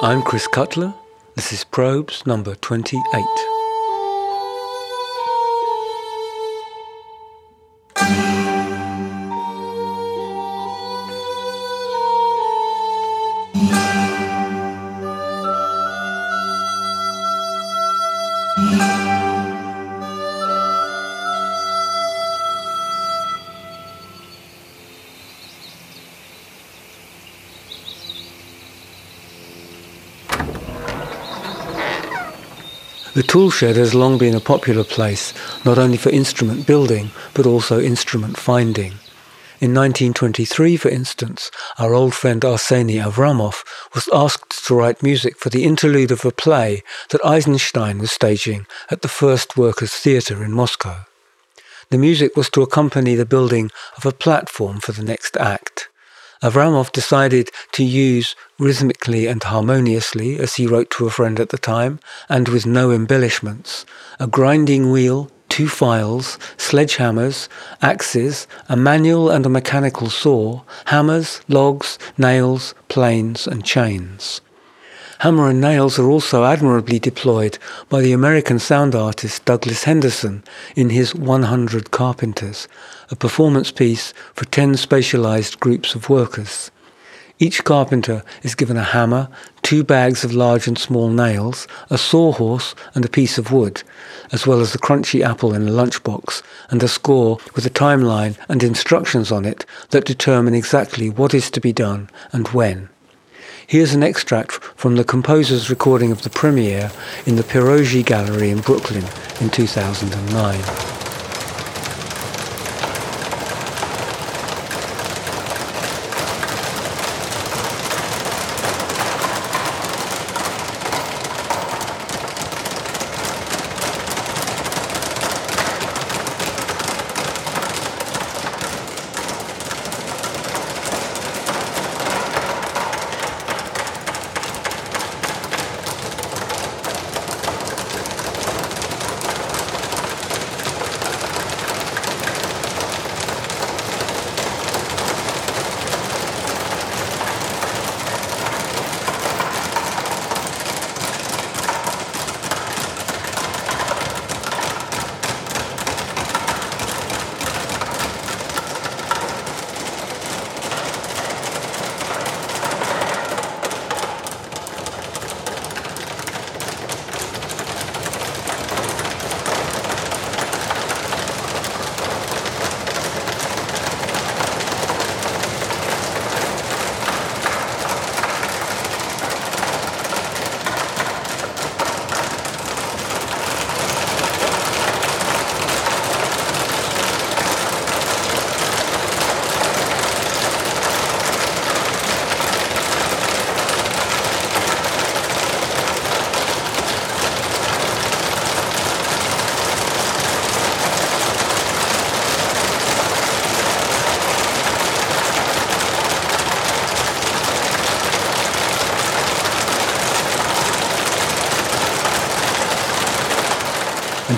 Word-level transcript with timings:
I'm 0.00 0.22
Chris 0.22 0.46
Cutler. 0.46 0.94
This 1.34 1.52
is 1.52 1.64
Probes 1.64 2.24
number 2.24 2.54
28. 2.54 3.57
Toolshed 33.28 33.76
has 33.76 33.94
long 33.94 34.16
been 34.16 34.34
a 34.34 34.40
popular 34.40 34.84
place, 34.84 35.34
not 35.62 35.76
only 35.76 35.98
for 35.98 36.08
instrument 36.08 36.66
building, 36.66 37.10
but 37.34 37.44
also 37.44 37.78
instrument 37.78 38.38
finding. 38.38 38.92
In 39.60 39.74
1923, 39.74 40.78
for 40.78 40.88
instance, 40.88 41.50
our 41.78 41.92
old 41.92 42.14
friend 42.14 42.40
Arseny 42.40 43.04
Avraamov 43.04 43.64
was 43.94 44.08
asked 44.14 44.66
to 44.66 44.74
write 44.74 45.02
music 45.02 45.36
for 45.36 45.50
the 45.50 45.64
interlude 45.64 46.10
of 46.10 46.24
a 46.24 46.30
play 46.30 46.82
that 47.10 47.22
Eisenstein 47.22 47.98
was 47.98 48.12
staging 48.12 48.66
at 48.90 49.02
the 49.02 49.08
First 49.08 49.58
Workers' 49.58 49.92
Theatre 49.92 50.42
in 50.42 50.52
Moscow. 50.52 51.04
The 51.90 51.98
music 51.98 52.34
was 52.34 52.48
to 52.50 52.62
accompany 52.62 53.14
the 53.14 53.26
building 53.26 53.70
of 53.98 54.06
a 54.06 54.12
platform 54.12 54.80
for 54.80 54.92
the 54.92 55.04
next 55.04 55.36
act. 55.36 55.87
Avraamov 56.42 56.92
decided 56.92 57.50
to 57.72 57.82
use 57.84 58.36
rhythmically 58.58 59.26
and 59.26 59.42
harmoniously, 59.42 60.38
as 60.38 60.54
he 60.54 60.66
wrote 60.66 60.90
to 60.90 61.06
a 61.06 61.10
friend 61.10 61.40
at 61.40 61.48
the 61.48 61.58
time, 61.58 61.98
and 62.28 62.48
with 62.48 62.64
no 62.66 62.92
embellishments, 62.92 63.84
a 64.20 64.26
grinding 64.26 64.90
wheel, 64.92 65.30
two 65.48 65.68
files, 65.68 66.38
sledgehammers, 66.56 67.48
axes, 67.82 68.46
a 68.68 68.76
manual 68.76 69.30
and 69.30 69.46
a 69.46 69.48
mechanical 69.48 70.10
saw, 70.10 70.60
hammers, 70.86 71.40
logs, 71.48 71.98
nails, 72.16 72.74
planes, 72.88 73.46
and 73.46 73.64
chains. 73.64 74.40
Hammer 75.22 75.48
and 75.48 75.60
nails 75.60 75.98
are 75.98 76.08
also 76.08 76.44
admirably 76.44 77.00
deployed 77.00 77.58
by 77.88 78.00
the 78.00 78.12
American 78.12 78.60
sound 78.60 78.94
artist 78.94 79.44
Douglas 79.44 79.82
Henderson 79.82 80.44
in 80.76 80.90
his 80.90 81.12
100 81.12 81.90
Carpenters, 81.90 82.68
a 83.10 83.16
performance 83.16 83.72
piece 83.72 84.14
for 84.32 84.44
10 84.44 84.76
specialized 84.76 85.58
groups 85.58 85.96
of 85.96 86.08
workers. 86.08 86.70
Each 87.40 87.64
carpenter 87.64 88.22
is 88.44 88.54
given 88.54 88.76
a 88.76 88.84
hammer, 88.84 89.28
two 89.62 89.82
bags 89.82 90.22
of 90.22 90.34
large 90.34 90.68
and 90.68 90.78
small 90.78 91.08
nails, 91.08 91.66
a 91.90 91.98
sawhorse, 91.98 92.76
and 92.94 93.04
a 93.04 93.08
piece 93.08 93.38
of 93.38 93.50
wood, 93.50 93.82
as 94.30 94.46
well 94.46 94.60
as 94.60 94.72
a 94.72 94.78
crunchy 94.78 95.24
apple 95.24 95.52
in 95.52 95.66
a 95.66 95.72
lunchbox, 95.72 96.44
and 96.70 96.80
a 96.80 96.86
score 96.86 97.38
with 97.56 97.66
a 97.66 97.70
timeline 97.70 98.36
and 98.48 98.62
instructions 98.62 99.32
on 99.32 99.44
it 99.44 99.66
that 99.90 100.04
determine 100.04 100.54
exactly 100.54 101.10
what 101.10 101.34
is 101.34 101.50
to 101.50 101.60
be 101.60 101.72
done 101.72 102.08
and 102.30 102.46
when. 102.48 102.88
Here's 103.68 103.92
an 103.92 104.02
extract 104.02 104.52
from 104.76 104.96
the 104.96 105.04
composer's 105.04 105.68
recording 105.68 106.10
of 106.10 106.22
the 106.22 106.30
premiere 106.30 106.90
in 107.26 107.36
the 107.36 107.42
Pierogi 107.42 108.02
Gallery 108.02 108.48
in 108.48 108.62
Brooklyn 108.62 109.04
in 109.42 109.50
2009. 109.50 110.97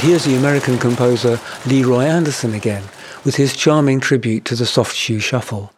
And 0.00 0.08
here's 0.08 0.24
the 0.24 0.36
American 0.36 0.78
composer 0.78 1.38
Leroy 1.66 2.04
Anderson 2.04 2.54
again, 2.54 2.84
with 3.22 3.36
his 3.36 3.54
charming 3.54 4.00
tribute 4.00 4.46
to 4.46 4.54
the 4.54 4.64
Soft 4.64 4.96
Shoe 4.96 5.20
Shuffle. 5.20 5.74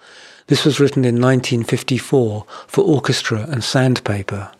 This 0.46 0.64
was 0.64 0.78
written 0.78 1.04
in 1.04 1.20
1954 1.20 2.46
for 2.68 2.84
orchestra 2.84 3.48
and 3.50 3.64
sandpaper. 3.64 4.52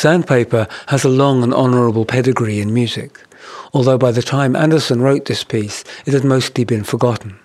Sandpaper 0.00 0.66
has 0.86 1.04
a 1.04 1.10
long 1.10 1.42
and 1.42 1.52
honourable 1.52 2.06
pedigree 2.06 2.58
in 2.58 2.72
music, 2.72 3.20
although 3.74 3.98
by 3.98 4.10
the 4.10 4.22
time 4.22 4.56
Anderson 4.56 5.02
wrote 5.02 5.26
this 5.26 5.44
piece, 5.44 5.84
it 6.06 6.14
had 6.14 6.24
mostly 6.24 6.64
been 6.64 6.84
forgotten. 6.84 7.38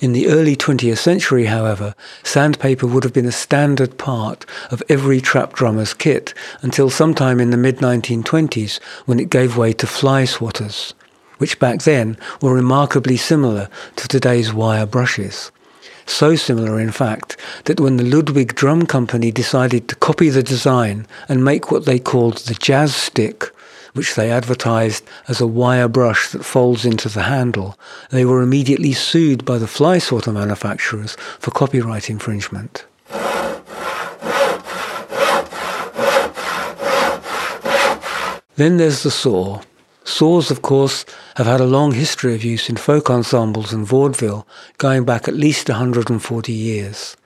In 0.00 0.10
the 0.10 0.26
early 0.26 0.56
20th 0.56 0.98
century, 0.98 1.44
however, 1.44 1.94
sandpaper 2.24 2.88
would 2.88 3.04
have 3.04 3.12
been 3.12 3.26
a 3.26 3.30
standard 3.30 3.96
part 3.96 4.44
of 4.72 4.82
every 4.88 5.20
trap 5.20 5.52
drummer's 5.52 5.94
kit 5.94 6.34
until 6.62 6.90
sometime 6.90 7.38
in 7.38 7.50
the 7.50 7.56
mid-1920s 7.56 8.80
when 9.06 9.20
it 9.20 9.30
gave 9.30 9.56
way 9.56 9.72
to 9.74 9.86
fly 9.86 10.24
swatters, 10.24 10.94
which 11.38 11.60
back 11.60 11.82
then 11.82 12.18
were 12.42 12.52
remarkably 12.52 13.16
similar 13.16 13.68
to 13.94 14.08
today's 14.08 14.52
wire 14.52 14.84
brushes. 14.84 15.52
So 16.06 16.36
similar, 16.36 16.78
in 16.78 16.90
fact, 16.90 17.36
that 17.64 17.80
when 17.80 17.96
the 17.96 18.04
Ludwig 18.04 18.54
Drum 18.54 18.86
Company 18.86 19.30
decided 19.30 19.88
to 19.88 19.96
copy 19.96 20.28
the 20.28 20.42
design 20.42 21.06
and 21.28 21.44
make 21.44 21.70
what 21.70 21.86
they 21.86 21.98
called 21.98 22.38
the 22.38 22.54
jazz 22.54 22.94
stick, 22.94 23.50
which 23.94 24.14
they 24.14 24.30
advertised 24.30 25.04
as 25.28 25.40
a 25.40 25.46
wire 25.46 25.88
brush 25.88 26.30
that 26.30 26.44
folds 26.44 26.84
into 26.84 27.08
the 27.08 27.22
handle, 27.22 27.78
they 28.10 28.24
were 28.24 28.42
immediately 28.42 28.92
sued 28.92 29.44
by 29.44 29.56
the 29.56 29.66
fly 29.66 29.98
swatter 29.98 30.32
manufacturers 30.32 31.16
for 31.38 31.50
copyright 31.50 32.10
infringement. 32.10 32.84
Then 38.56 38.76
there's 38.76 39.02
the 39.02 39.10
saw. 39.10 39.62
Saws, 40.04 40.50
of 40.50 40.60
course, 40.60 41.06
have 41.36 41.46
had 41.46 41.60
a 41.60 41.66
long 41.66 41.92
history 41.92 42.34
of 42.34 42.44
use 42.44 42.68
in 42.68 42.76
folk 42.76 43.08
ensembles 43.08 43.72
and 43.72 43.86
vaudeville, 43.86 44.46
going 44.76 45.04
back 45.04 45.26
at 45.26 45.34
least 45.34 45.68
140 45.68 46.52
years. 46.52 47.16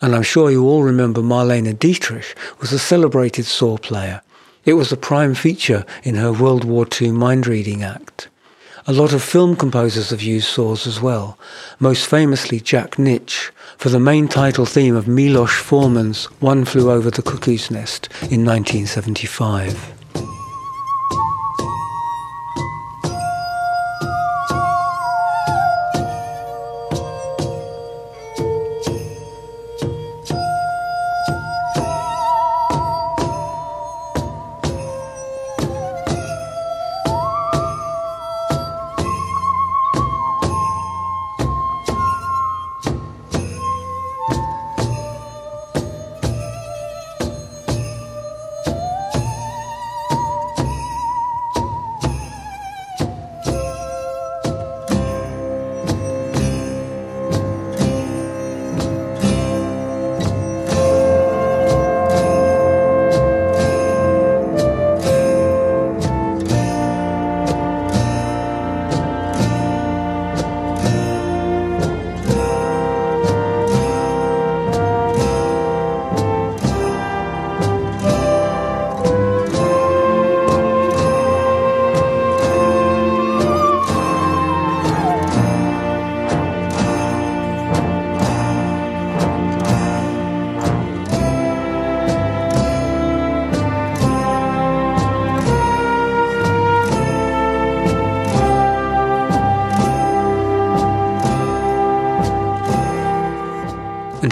And 0.00 0.14
I'm 0.14 0.22
sure 0.22 0.50
you 0.50 0.64
all 0.64 0.84
remember 0.84 1.20
Marlene 1.20 1.76
Dietrich 1.76 2.36
was 2.60 2.72
a 2.72 2.78
celebrated 2.78 3.44
saw 3.44 3.76
player. 3.76 4.22
It 4.64 4.74
was 4.74 4.92
a 4.92 4.96
prime 4.96 5.34
feature 5.34 5.84
in 6.04 6.14
her 6.14 6.32
World 6.32 6.62
War 6.62 6.86
II 7.00 7.10
mind-reading 7.12 7.82
act. 7.82 8.28
A 8.86 8.92
lot 8.92 9.12
of 9.12 9.22
film 9.22 9.56
composers 9.56 10.10
have 10.10 10.22
used 10.22 10.46
saws 10.46 10.86
as 10.86 11.00
well, 11.00 11.38
most 11.80 12.06
famously 12.06 12.60
Jack 12.60 12.92
Nitzsche, 12.92 13.50
for 13.76 13.88
the 13.88 14.00
main 14.00 14.28
title 14.28 14.64
theme 14.64 14.94
of 14.94 15.08
Milos 15.08 15.52
Forman's 15.52 16.26
One 16.40 16.64
Flew 16.64 16.90
Over 16.90 17.10
the 17.10 17.22
Cuckoo's 17.22 17.70
Nest 17.70 18.08
in 18.30 18.44
1975. 18.44 19.97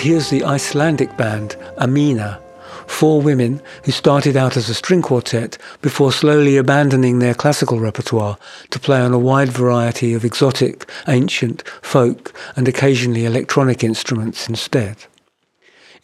Here's 0.06 0.30
the 0.30 0.44
Icelandic 0.44 1.16
band, 1.16 1.56
Amiina, 1.78 2.38
four 2.86 3.20
women 3.20 3.60
who 3.82 3.90
started 3.90 4.36
out 4.36 4.56
as 4.56 4.68
a 4.68 4.74
string 4.74 5.02
quartet 5.02 5.58
before 5.82 6.12
slowly 6.12 6.56
abandoning 6.56 7.18
their 7.18 7.34
classical 7.34 7.80
repertoire 7.80 8.38
to 8.70 8.78
play 8.78 9.00
on 9.00 9.12
a 9.12 9.18
wide 9.18 9.48
variety 9.48 10.14
of 10.14 10.24
exotic, 10.24 10.88
ancient, 11.08 11.66
folk, 11.82 12.32
and 12.54 12.68
occasionally 12.68 13.24
electronic 13.24 13.82
instruments 13.82 14.48
instead. 14.48 14.96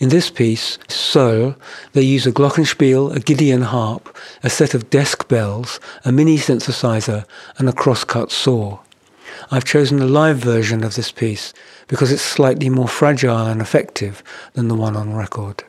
In 0.00 0.08
this 0.08 0.30
piece, 0.30 0.80
Söll, 0.88 1.54
they 1.92 2.02
use 2.02 2.26
a 2.26 2.32
glockenspiel, 2.32 3.14
a 3.14 3.20
Gideon 3.20 3.62
harp, 3.62 4.18
a 4.42 4.50
set 4.50 4.74
of 4.74 4.90
desk 4.90 5.28
bells, 5.28 5.78
a 6.04 6.10
mini 6.10 6.38
synthesizer, 6.38 7.24
and 7.56 7.68
a 7.68 7.72
crosscut 7.72 8.32
saw. 8.32 8.80
I've 9.52 9.66
chosen 9.66 9.98
the 9.98 10.06
live 10.06 10.38
version 10.38 10.82
of 10.82 10.94
this 10.94 11.12
piece 11.12 11.52
because 11.86 12.10
it's 12.10 12.22
slightly 12.22 12.70
more 12.70 12.88
fragile 12.88 13.46
and 13.46 13.60
effective 13.60 14.22
than 14.54 14.68
the 14.68 14.74
one 14.74 14.96
on 14.96 15.14
record. 15.14 15.64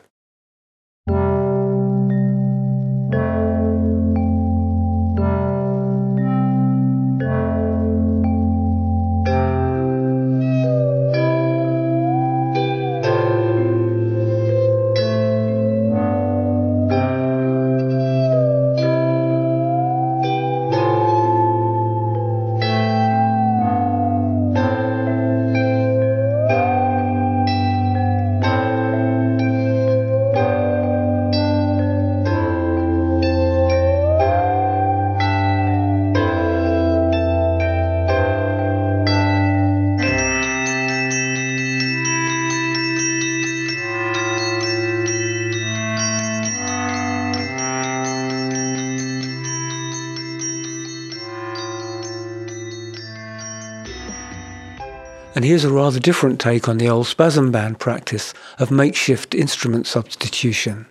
A 55.64 55.70
rather 55.70 55.98
different 55.98 56.40
take 56.40 56.68
on 56.68 56.76
the 56.76 56.90
old 56.90 57.06
spasm 57.06 57.50
band 57.50 57.78
practice 57.78 58.34
of 58.58 58.70
makeshift 58.70 59.34
instrument 59.34 59.86
substitution. 59.86 60.84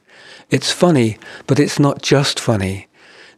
It's 0.49 0.71
funny, 0.71 1.19
but 1.45 1.59
it's 1.59 1.77
not 1.77 2.01
just 2.01 2.39
funny. 2.39 2.87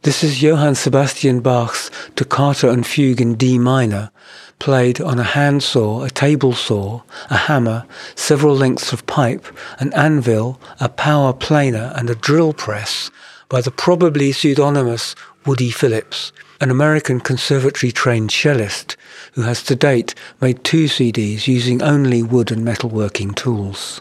This 0.00 0.24
is 0.24 0.42
Johann 0.42 0.74
Sebastian 0.76 1.40
Bach's 1.40 1.90
Toccata 2.14 2.70
and 2.70 2.86
Fugue 2.86 3.20
in 3.20 3.34
D 3.34 3.58
minor, 3.58 4.10
played 4.58 4.98
on 4.98 5.18
a 5.18 5.24
handsaw, 5.24 6.04
a 6.04 6.10
table 6.10 6.54
saw, 6.54 7.02
a 7.28 7.36
hammer, 7.36 7.84
several 8.14 8.56
lengths 8.56 8.94
of 8.94 9.06
pipe, 9.06 9.44
an 9.78 9.92
anvil, 9.92 10.58
a 10.80 10.88
power 10.88 11.34
planer, 11.34 11.92
and 11.96 12.08
a 12.08 12.14
drill 12.14 12.54
press 12.54 13.10
by 13.50 13.60
the 13.60 13.70
probably 13.70 14.32
pseudonymous 14.32 15.14
Woody 15.46 15.70
Phillips, 15.70 16.32
an 16.60 16.72
American 16.72 17.20
conservatory 17.20 17.92
trained 17.92 18.32
cellist 18.32 18.96
who 19.34 19.42
has 19.42 19.62
to 19.62 19.76
date 19.76 20.12
made 20.40 20.64
two 20.64 20.86
CDs 20.86 21.46
using 21.46 21.82
only 21.82 22.20
wood 22.20 22.50
and 22.50 22.66
metalworking 22.66 23.32
tools. 23.36 24.00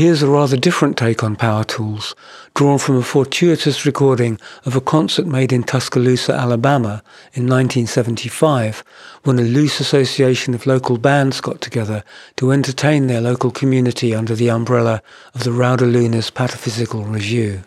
Here's 0.00 0.22
a 0.22 0.30
rather 0.30 0.56
different 0.56 0.96
take 0.96 1.22
on 1.22 1.36
power 1.36 1.62
tools, 1.62 2.14
drawn 2.54 2.78
from 2.78 2.96
a 2.96 3.02
fortuitous 3.02 3.84
recording 3.84 4.40
of 4.64 4.74
a 4.74 4.80
concert 4.80 5.26
made 5.26 5.52
in 5.52 5.62
Tuscaloosa, 5.62 6.32
Alabama 6.32 7.02
in 7.34 7.46
1975, 7.46 8.82
when 9.24 9.38
a 9.38 9.42
loose 9.42 9.78
association 9.78 10.54
of 10.54 10.66
local 10.66 10.96
bands 10.96 11.42
got 11.42 11.60
together 11.60 12.02
to 12.36 12.50
entertain 12.50 13.08
their 13.08 13.20
local 13.20 13.50
community 13.50 14.14
under 14.14 14.34
the 14.34 14.48
umbrella 14.48 15.02
of 15.34 15.44
the 15.44 15.50
Raudelunas 15.50 16.32
Pataphysical 16.32 17.04
Revue. 17.04 17.60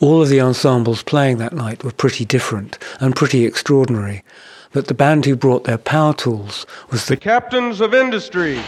All 0.00 0.22
of 0.22 0.30
the 0.30 0.40
ensembles 0.40 1.02
playing 1.02 1.36
that 1.36 1.52
night 1.52 1.84
were 1.84 1.92
pretty 1.92 2.24
different 2.24 2.78
and 3.00 3.14
pretty 3.14 3.44
extraordinary, 3.44 4.24
but 4.72 4.86
the 4.86 4.94
band 4.94 5.26
who 5.26 5.36
brought 5.36 5.64
their 5.64 5.76
power 5.76 6.14
tools 6.14 6.64
was 6.90 7.04
the 7.04 7.18
Captains 7.18 7.82
of 7.82 7.92
Industry. 7.92 8.58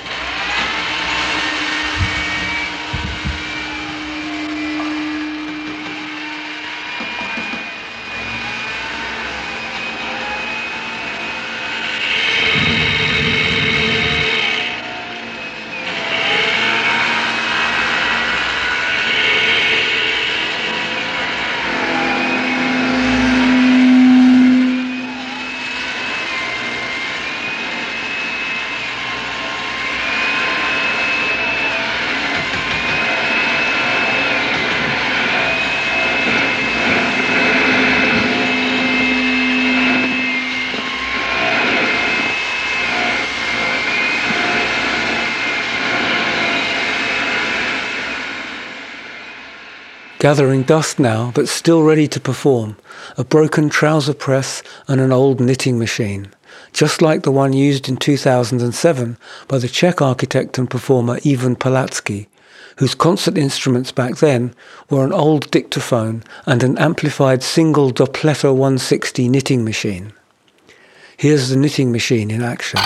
Gathering 50.21 50.63
dust 50.63 50.99
now, 50.99 51.33
but 51.35 51.49
still 51.49 51.83
ready 51.83 52.07
to 52.07 52.21
perform, 52.21 52.77
a 53.17 53.25
broken 53.25 53.71
trouser 53.71 54.13
press 54.13 54.63
and 54.87 55.01
an 55.01 55.11
old 55.11 55.41
knitting 55.41 55.79
machine, 55.79 56.29
just 56.75 57.01
like 57.01 57.23
the 57.23 57.33
one 57.33 57.55
used 57.55 57.89
in 57.89 57.97
2007 57.97 59.17
by 59.49 59.59
the 59.59 59.67
Czech 59.67 60.03
architect 60.03 60.59
and 60.59 60.69
performer 60.69 61.19
Ivan 61.25 61.57
Palacký, 61.57 62.27
whose 62.77 62.95
concert 62.95 63.39
instruments 63.39 63.93
back 63.93 64.19
then 64.19 64.55
were 64.91 65.07
an 65.07 65.13
old 65.13 65.51
dictaphone 65.51 66.23
and 66.45 66.63
an 66.63 66.77
amplified 66.77 67.43
single 67.43 67.91
Doppler 67.91 68.55
160 68.55 69.27
knitting 69.27 69.65
machine. 69.65 70.13
Here's 71.17 71.49
the 71.49 71.57
knitting 71.57 71.93
machine 71.93 72.31
in 72.31 72.43
action. 72.43 72.79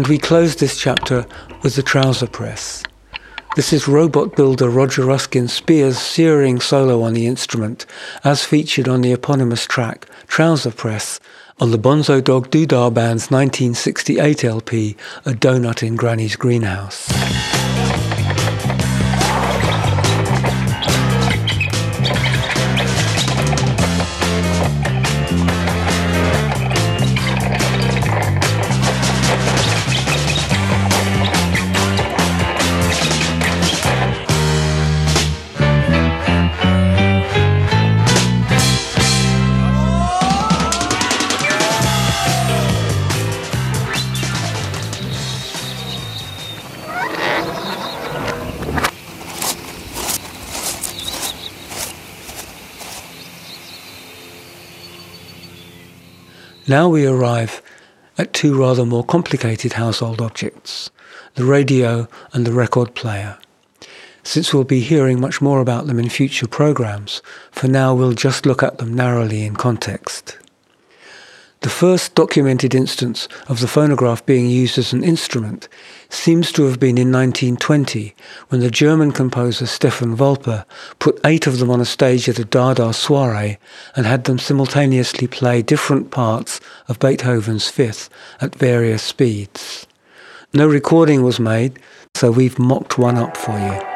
And 0.00 0.08
we 0.08 0.16
close 0.16 0.56
this 0.56 0.80
chapter 0.80 1.26
with 1.62 1.76
the 1.76 1.82
trouser 1.82 2.26
press. 2.26 2.82
This 3.54 3.70
is 3.70 3.86
robot 3.86 4.34
builder 4.34 4.70
Roger 4.70 5.04
Ruskin 5.04 5.46
Spear's 5.46 5.98
searing 5.98 6.58
solo 6.58 7.02
on 7.02 7.12
the 7.12 7.26
instrument, 7.26 7.84
as 8.24 8.42
featured 8.42 8.88
on 8.88 9.02
the 9.02 9.12
eponymous 9.12 9.66
track 9.66 10.06
Trouser 10.26 10.70
Press 10.70 11.20
on 11.58 11.70
the 11.70 11.78
Bonzo 11.78 12.24
Dog 12.24 12.50
Doodah 12.50 12.94
Band's 12.94 13.30
1968 13.30 14.42
LP, 14.42 14.96
A 15.26 15.34
Doughnut 15.34 15.82
in 15.82 15.96
Granny's 15.96 16.34
Greenhouse. 16.34 17.06
Now 56.70 56.88
we 56.88 57.04
arrive 57.04 57.62
at 58.16 58.32
two 58.32 58.56
rather 58.56 58.86
more 58.86 59.02
complicated 59.02 59.72
household 59.72 60.20
objects, 60.20 60.88
the 61.34 61.44
radio 61.44 62.06
and 62.32 62.46
the 62.46 62.52
record 62.52 62.94
player. 62.94 63.36
Since 64.22 64.54
we'll 64.54 64.62
be 64.62 64.78
hearing 64.78 65.20
much 65.20 65.40
more 65.40 65.60
about 65.60 65.88
them 65.88 65.98
in 65.98 66.08
future 66.08 66.46
programs, 66.46 67.22
for 67.50 67.66
now 67.66 67.92
we'll 67.92 68.12
just 68.12 68.46
look 68.46 68.62
at 68.62 68.78
them 68.78 68.94
narrowly 68.94 69.44
in 69.44 69.56
context. 69.56 70.38
The 71.60 71.68
first 71.68 72.14
documented 72.14 72.74
instance 72.74 73.28
of 73.46 73.60
the 73.60 73.68
phonograph 73.68 74.24
being 74.24 74.46
used 74.46 74.78
as 74.78 74.94
an 74.94 75.04
instrument 75.04 75.68
seems 76.08 76.52
to 76.52 76.64
have 76.64 76.80
been 76.80 76.96
in 76.96 77.12
1920 77.12 78.14
when 78.48 78.62
the 78.62 78.70
German 78.70 79.12
composer 79.12 79.66
Stefan 79.66 80.16
Wolpe 80.16 80.64
put 80.98 81.20
eight 81.22 81.46
of 81.46 81.58
them 81.58 81.70
on 81.70 81.78
a 81.78 81.84
stage 81.84 82.30
at 82.30 82.38
a 82.38 82.46
Dada 82.46 82.94
soiree 82.94 83.58
and 83.94 84.06
had 84.06 84.24
them 84.24 84.38
simultaneously 84.38 85.26
play 85.26 85.60
different 85.60 86.10
parts 86.10 86.60
of 86.88 86.98
Beethoven's 86.98 87.68
Fifth 87.68 88.08
at 88.40 88.54
various 88.54 89.02
speeds. 89.02 89.86
No 90.54 90.66
recording 90.66 91.22
was 91.22 91.38
made, 91.38 91.78
so 92.14 92.30
we've 92.30 92.58
mocked 92.58 92.96
one 92.96 93.18
up 93.18 93.36
for 93.36 93.58
you. 93.58 93.89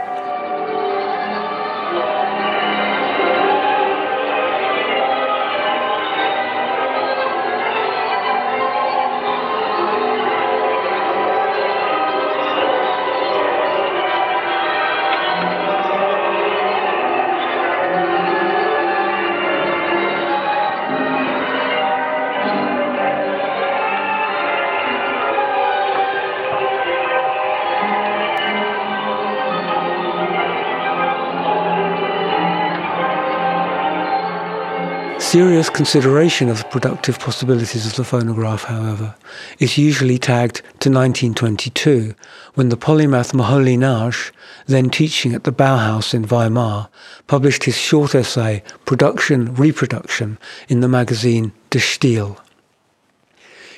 Serious 35.34 35.68
consideration 35.68 36.48
of 36.48 36.58
the 36.58 36.68
productive 36.68 37.18
possibilities 37.18 37.84
of 37.86 37.96
the 37.96 38.04
phonograph, 38.04 38.62
however, 38.62 39.16
is 39.58 39.76
usually 39.76 40.16
tagged 40.16 40.58
to 40.78 40.88
1922, 40.88 42.14
when 42.54 42.68
the 42.68 42.76
polymath 42.76 43.32
Moholy-Nagy, 43.32 44.30
then 44.66 44.90
teaching 44.90 45.34
at 45.34 45.42
the 45.42 45.50
Bauhaus 45.50 46.14
in 46.14 46.22
Weimar, 46.28 46.88
published 47.26 47.64
his 47.64 47.76
short 47.76 48.14
essay 48.14 48.62
Production 48.84 49.52
Reproduction 49.56 50.38
in 50.68 50.78
the 50.78 50.88
magazine 50.88 51.50
De 51.70 51.80
Stijl. 51.80 52.38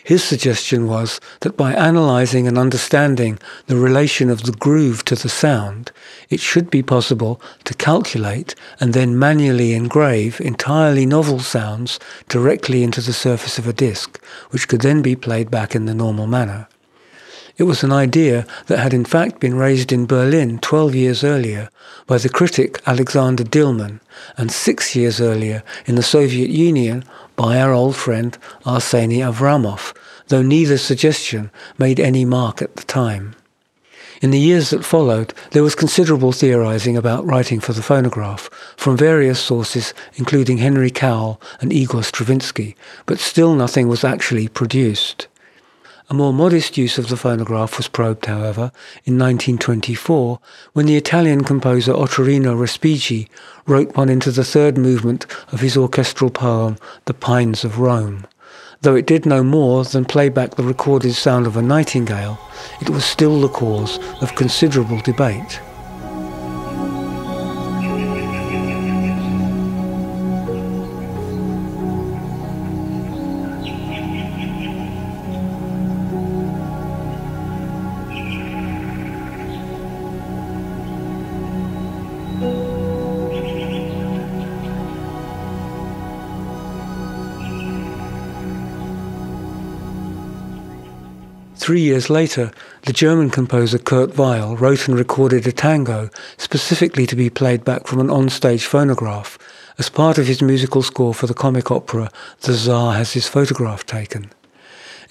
His 0.07 0.23
suggestion 0.23 0.87
was 0.87 1.21
that 1.40 1.57
by 1.57 1.75
analyzing 1.75 2.47
and 2.47 2.57
understanding 2.57 3.40
the 3.66 3.75
relation 3.75 4.31
of 4.31 4.45
the 4.45 4.53
groove 4.53 5.05
to 5.07 5.16
the 5.16 5.29
sound, 5.29 5.90
it 6.31 6.38
should 6.38 6.71
be 6.71 6.81
possible 6.81 7.40
to 7.64 7.75
calculate 7.75 8.55
and 8.79 8.92
then 8.92 9.19
manually 9.19 9.73
engrave 9.73 10.40
entirely 10.40 11.07
novel 11.07 11.40
sounds 11.40 11.99
directly 12.29 12.85
into 12.85 13.01
the 13.01 13.12
surface 13.12 13.59
of 13.59 13.66
a 13.66 13.73
disc, 13.73 14.25
which 14.51 14.69
could 14.69 14.83
then 14.83 15.03
be 15.03 15.16
played 15.16 15.51
back 15.51 15.75
in 15.75 15.87
the 15.87 15.95
normal 15.95 16.29
manner. 16.29 16.69
It 17.59 17.62
was 17.62 17.83
an 17.83 17.90
idea 17.90 18.47
that 18.66 18.81
had 18.81 18.92
in 18.92 19.07
fact 19.07 19.40
been 19.40 19.57
raised 19.57 19.90
in 19.90 20.05
Berlin 20.05 20.59
12 20.59 20.95
years 20.95 21.25
earlier 21.25 21.71
by 22.07 22.19
the 22.19 22.29
critic 22.29 22.83
Alexander 22.87 23.45
Dillman 23.45 24.01
and 24.37 24.53
six 24.53 24.95
years 24.95 25.23
earlier 25.23 25.62
in 25.87 25.95
the 25.95 26.03
Soviet 26.03 26.51
Union 26.51 27.03
by 27.35 27.59
our 27.59 27.73
old 27.73 27.97
friend 27.97 28.37
Arseny 28.66 29.21
Avraamov, 29.21 29.97
though 30.29 30.42
neither 30.42 30.77
suggestion 30.77 31.51
made 31.79 31.99
any 31.99 32.27
mark 32.27 32.61
at 32.61 32.77
the 32.77 32.85
time. 32.85 33.35
In 34.21 34.33
the 34.33 34.38
years 34.38 34.69
that 34.69 34.85
followed, 34.85 35.33
there 35.53 35.62
was 35.62 35.75
considerable 35.75 36.33
theorizing 36.33 36.95
about 36.95 37.25
writing 37.25 37.61
for 37.61 37.73
the 37.73 37.83
phonograph 37.83 38.51
from 38.77 38.99
various 38.99 39.40
sources, 39.40 39.95
including 40.16 40.59
Henry 40.59 40.90
Cowell 40.90 41.40
and 41.62 41.73
Igor 41.73 42.03
Stravinsky, 42.03 42.77
but 43.07 43.19
still 43.19 43.55
nothing 43.55 43.88
was 43.88 44.05
actually 44.05 44.47
produced. 44.47 45.27
A 46.09 46.14
more 46.14 46.33
modest 46.33 46.79
use 46.79 46.99
of 46.99 47.09
the 47.09 47.16
phonograph 47.16 47.77
was 47.77 47.88
probed, 47.88 48.27
however, 48.27 48.71
in 49.05 49.19
1924 49.19 50.38
when 50.73 50.87
the 50.87 50.97
Italian 50.97 51.42
composer 51.42 51.92
Ottorino 51.92 52.57
Respighi 52.57 53.29
wrote 53.66 53.97
one 53.97 54.09
into 54.09 54.31
the 54.31 54.45
third 54.45 54.79
movement 54.79 55.27
of 55.51 55.62
his 55.62 55.77
orchestral 55.77 56.31
poem 56.31 56.77
The 57.07 57.14
Pines 57.14 57.64
of 57.64 57.81
Rome. 57.81 58.25
Though 58.83 58.95
it 58.95 59.07
did 59.07 59.27
no 59.27 59.42
more 59.42 59.83
than 59.83 60.05
play 60.05 60.29
back 60.29 60.55
the 60.55 60.62
recorded 60.62 61.14
sound 61.14 61.45
of 61.45 61.57
a 61.57 61.62
nightingale, 61.62 62.38
it 62.81 62.88
was 62.88 63.05
still 63.05 63.40
the 63.40 63.49
cause 63.49 63.99
of 64.23 64.37
considerable 64.37 65.01
debate. 65.01 65.61
Three 91.66 91.81
years 91.81 92.09
later, 92.09 92.52
the 92.83 92.92
German 92.92 93.29
composer 93.29 93.79
Kurt 93.79 94.16
Weill 94.16 94.55
wrote 94.55 94.87
and 94.87 94.96
recorded 94.96 95.48
a 95.48 95.50
tango 95.50 96.11
specifically 96.37 97.09
to 97.09 97.16
be 97.16 97.29
played 97.29 97.64
back 97.64 97.88
from 97.88 97.98
an 97.98 98.09
on-stage 98.09 98.64
phonograph 98.64 99.37
as 99.76 99.88
part 99.88 100.16
of 100.16 100.29
his 100.29 100.40
musical 100.40 100.81
score 100.81 101.12
for 101.12 101.26
the 101.26 101.35
comic 101.35 101.72
opera 101.72 102.12
The 102.42 102.52
Tsar 102.52 102.94
Has 102.94 103.14
His 103.14 103.26
Photograph 103.26 103.85
Taken. 103.85 104.31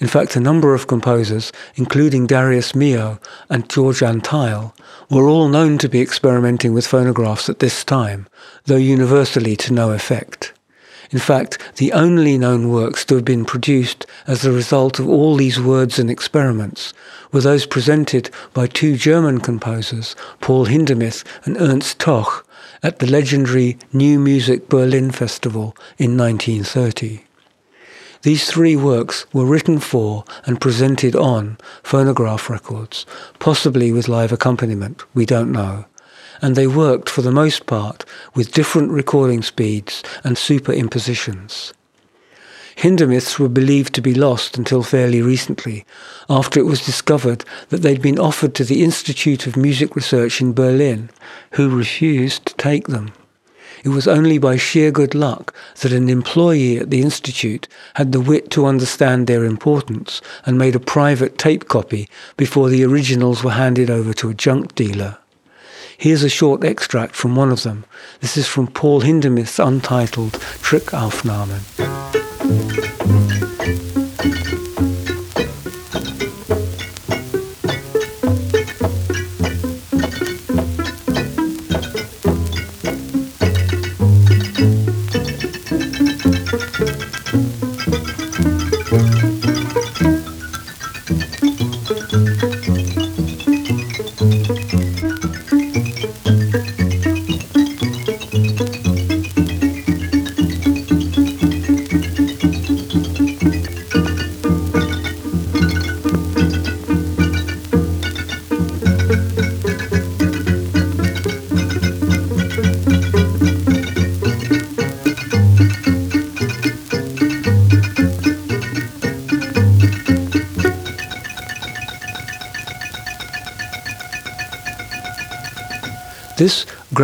In 0.00 0.08
fact, 0.08 0.34
a 0.34 0.40
number 0.40 0.72
of 0.72 0.86
composers, 0.86 1.52
including 1.74 2.26
Darius 2.26 2.72
Milhaud 2.72 3.18
and 3.50 3.68
George 3.68 4.00
Antheil, 4.00 4.72
were 5.10 5.28
all 5.28 5.48
known 5.48 5.76
to 5.76 5.90
be 5.90 6.00
experimenting 6.00 6.72
with 6.72 6.86
phonographs 6.86 7.50
at 7.50 7.58
this 7.58 7.84
time, 7.84 8.28
though 8.64 8.76
universally 8.76 9.56
to 9.56 9.74
no 9.74 9.90
effect. 9.90 10.54
In 11.10 11.18
fact, 11.18 11.58
the 11.76 11.92
only 11.92 12.36
known 12.36 12.70
works 12.70 13.04
to 13.06 13.14
have 13.16 13.24
been 13.24 13.44
produced 13.44 14.06
as 14.26 14.42
the 14.42 14.52
result 14.52 14.98
of 14.98 15.08
all 15.08 15.36
these 15.36 15.60
words 15.60 15.98
and 15.98 16.10
experiments 16.10 16.92
were 17.32 17.40
those 17.40 17.66
presented 17.66 18.30
by 18.52 18.66
two 18.66 18.96
German 18.96 19.40
composers, 19.40 20.16
Paul 20.40 20.66
Hindemith 20.66 21.24
and 21.44 21.56
Ernst 21.60 21.98
Toch, 21.98 22.46
at 22.82 22.98
the 22.98 23.06
legendary 23.06 23.78
New 23.92 24.18
Music 24.18 24.68
Berlin 24.68 25.10
Festival 25.10 25.76
in 25.98 26.16
1930. 26.16 27.22
These 28.22 28.50
three 28.50 28.74
works 28.74 29.26
were 29.32 29.44
written 29.44 29.78
for 29.78 30.24
and 30.44 30.60
presented 30.60 31.14
on 31.14 31.58
phonograph 31.82 32.50
records, 32.50 33.06
possibly 33.38 33.92
with 33.92 34.08
live 34.08 34.32
accompaniment, 34.32 35.02
we 35.14 35.24
don't 35.24 35.52
know 35.52 35.84
and 36.42 36.56
they 36.56 36.66
worked 36.66 37.08
for 37.08 37.22
the 37.22 37.32
most 37.32 37.66
part 37.66 38.04
with 38.34 38.52
different 38.52 38.90
recording 38.90 39.42
speeds 39.42 40.02
and 40.24 40.36
superimpositions. 40.36 41.72
Hindemiths 42.76 43.38
were 43.38 43.48
believed 43.48 43.94
to 43.94 44.02
be 44.02 44.12
lost 44.12 44.58
until 44.58 44.82
fairly 44.82 45.22
recently, 45.22 45.86
after 46.28 46.60
it 46.60 46.66
was 46.66 46.84
discovered 46.84 47.42
that 47.70 47.80
they'd 47.80 48.02
been 48.02 48.18
offered 48.18 48.54
to 48.54 48.64
the 48.64 48.84
Institute 48.84 49.46
of 49.46 49.56
Music 49.56 49.96
Research 49.96 50.42
in 50.42 50.52
Berlin, 50.52 51.08
who 51.52 51.74
refused 51.74 52.44
to 52.46 52.54
take 52.56 52.88
them. 52.88 53.12
It 53.82 53.90
was 53.90 54.06
only 54.06 54.36
by 54.36 54.56
sheer 54.56 54.90
good 54.90 55.14
luck 55.14 55.54
that 55.80 55.92
an 55.92 56.10
employee 56.10 56.76
at 56.76 56.90
the 56.90 57.00
Institute 57.00 57.66
had 57.94 58.12
the 58.12 58.20
wit 58.20 58.50
to 58.50 58.66
understand 58.66 59.26
their 59.26 59.44
importance 59.44 60.20
and 60.44 60.58
made 60.58 60.74
a 60.74 60.80
private 60.80 61.38
tape 61.38 61.68
copy 61.68 62.08
before 62.36 62.68
the 62.68 62.84
originals 62.84 63.42
were 63.42 63.52
handed 63.52 63.88
over 63.88 64.12
to 64.14 64.28
a 64.28 64.34
junk 64.34 64.74
dealer. 64.74 65.16
Here's 65.98 66.22
a 66.22 66.28
short 66.28 66.62
extract 66.62 67.14
from 67.14 67.36
one 67.36 67.50
of 67.50 67.62
them. 67.62 67.84
This 68.20 68.36
is 68.36 68.46
from 68.46 68.66
Paul 68.66 69.00
Hindemith's 69.00 69.58
untitled 69.58 70.32
Trickaufnahmen. 70.32 71.62
This 72.46 72.95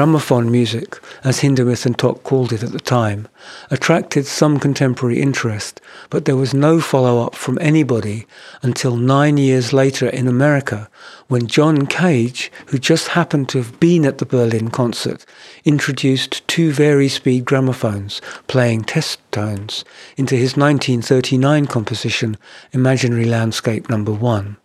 gramophone 0.03 0.51
music, 0.51 0.99
as 1.23 1.45
and 1.45 1.97
Toch 1.97 2.25
called 2.25 2.53
it 2.53 2.65
at 2.65 2.73
the 2.73 2.81
time, 2.81 3.29
attracted 3.71 4.27
some 4.27 4.59
contemporary 4.59 5.23
interest, 5.23 5.81
but 6.11 6.25
there 6.25 6.35
was 6.35 6.53
no 6.53 6.81
follow-up 6.81 7.37
from 7.37 7.57
anybody 7.61 8.27
until 8.63 8.97
nine 8.97 9.37
years 9.37 9.73
later 9.73 10.09
in 10.09 10.27
America, 10.27 10.91
when 11.29 11.47
John 11.47 11.87
Cage, 11.87 12.51
who 12.67 12.81
just 12.81 13.15
happened 13.15 13.49
to 13.51 13.59
have 13.59 13.79
been 13.79 14.05
at 14.05 14.19
the 14.19 14.27
Berlin 14.27 14.71
concert, 14.71 15.25
introduced 15.65 16.49
two 16.49 16.73
very 16.73 17.09
speed 17.09 17.45
gramophones 17.45 18.21
playing 18.49 18.83
test 18.83 19.21
tones 19.31 19.85
into 20.17 20.35
his 20.35 20.57
1939 20.57 21.67
composition 21.67 22.37
Imaginary 22.73 23.27
Landscape 23.27 23.89
Number 23.89 24.11
1. 24.13 24.57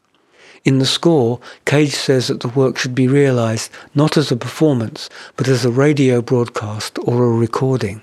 In 0.65 0.79
the 0.79 0.85
score, 0.85 1.39
Cage 1.65 1.95
says 1.95 2.27
that 2.27 2.41
the 2.41 2.47
work 2.49 2.77
should 2.77 2.95
be 2.95 3.07
realized 3.07 3.71
not 3.95 4.17
as 4.17 4.31
a 4.31 4.35
performance, 4.35 5.09
but 5.35 5.47
as 5.47 5.65
a 5.65 5.71
radio 5.71 6.21
broadcast 6.21 6.97
or 7.03 7.23
a 7.23 7.31
recording. 7.31 8.01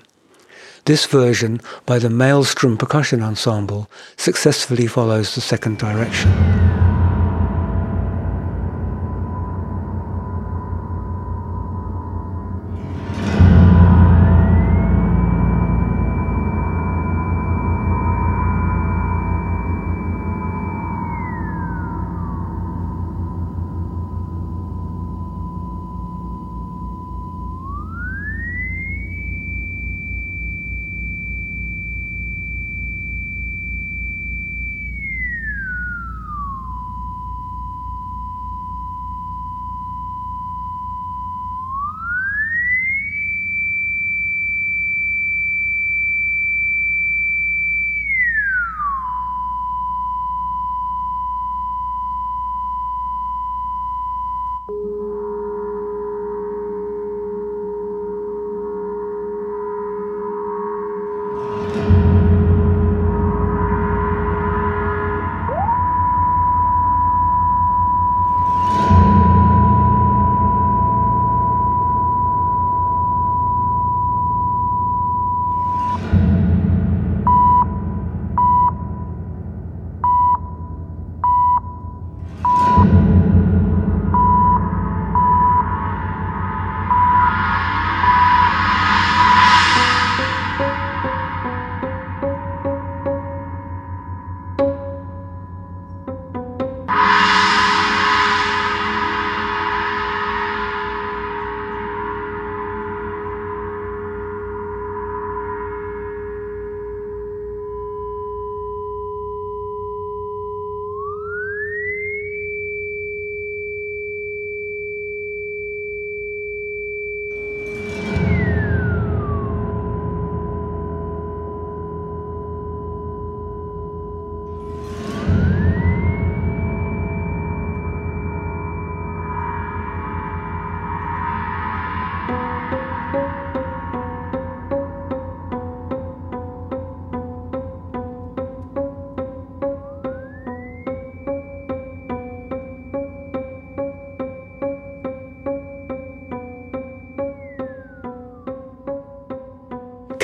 This 0.85 1.05
version, 1.05 1.61
by 1.85 1.97
the 1.97 2.09
Maelstrom 2.09 2.77
Percussion 2.77 3.23
Ensemble, 3.23 3.89
successfully 4.17 4.87
follows 4.87 5.33
the 5.33 5.41
second 5.41 5.79
direction. 5.79 6.84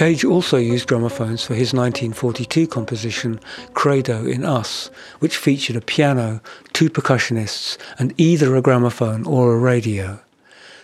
Cage 0.02 0.26
also 0.26 0.58
used 0.58 0.88
gramophones 0.88 1.46
for 1.46 1.54
his 1.54 1.76
1942 1.76 2.66
composition 2.66 3.40
Credo 3.76 4.26
in 4.26 4.44
Us, 4.44 4.90
which 5.20 5.38
featured 5.38 5.76
a 5.76 5.82
piano, 5.82 6.42
two 6.74 6.90
percussionists, 6.90 7.78
and 8.00 8.12
either 8.18 8.56
a 8.56 8.64
gramophone 8.64 9.24
or 9.28 9.54
a 9.54 9.60
radio. 9.60 10.20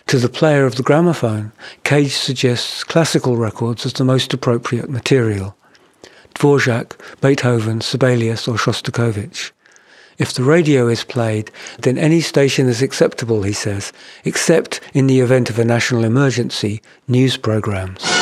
To 0.06 0.18
the 0.18 0.28
player 0.28 0.66
of 0.66 0.76
the 0.76 0.84
gramophone, 0.84 1.50
Cage 1.82 2.14
suggests 2.14 2.84
classical 2.84 3.36
records 3.36 3.84
as 3.84 3.92
the 3.92 4.04
most 4.04 4.32
appropriate 4.32 4.88
material. 4.88 5.56
Dvorak, 6.36 6.92
Beethoven, 7.20 7.80
Sibelius 7.80 8.46
or 8.46 8.54
Shostakovich. 8.54 9.50
If 10.18 10.32
the 10.32 10.44
radio 10.44 10.86
is 10.86 11.02
played, 11.02 11.50
then 11.80 11.98
any 11.98 12.20
station 12.20 12.68
is 12.68 12.82
acceptable, 12.82 13.42
he 13.42 13.52
says, 13.52 13.92
except 14.24 14.80
in 14.94 15.08
the 15.08 15.18
event 15.18 15.50
of 15.50 15.58
a 15.58 15.64
national 15.64 16.04
emergency, 16.04 16.80
news 17.08 17.36
programs. 17.36 18.17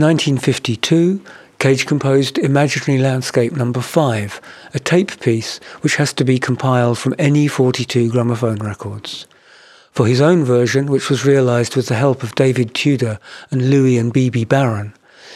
In 0.00 0.06
1952, 0.06 1.22
Cage 1.58 1.84
composed 1.84 2.38
Imaginary 2.38 3.02
Landscape 3.02 3.52
Number 3.52 3.80
no. 3.80 3.82
5, 3.82 4.40
a 4.72 4.78
tape 4.78 5.20
piece 5.20 5.58
which 5.82 5.96
has 5.96 6.14
to 6.14 6.24
be 6.24 6.38
compiled 6.38 6.96
from 6.96 7.14
any 7.18 7.46
42 7.46 8.08
gramophone 8.10 8.60
records. 8.60 9.26
For 9.92 10.06
his 10.06 10.22
own 10.22 10.42
version, 10.42 10.86
which 10.86 11.10
was 11.10 11.26
realized 11.26 11.76
with 11.76 11.88
the 11.88 11.96
help 11.96 12.22
of 12.22 12.34
David 12.34 12.74
Tudor 12.74 13.18
and 13.50 13.68
Louis 13.68 13.98
and 13.98 14.10
Bebe 14.10 14.46
Barron, 14.46 14.94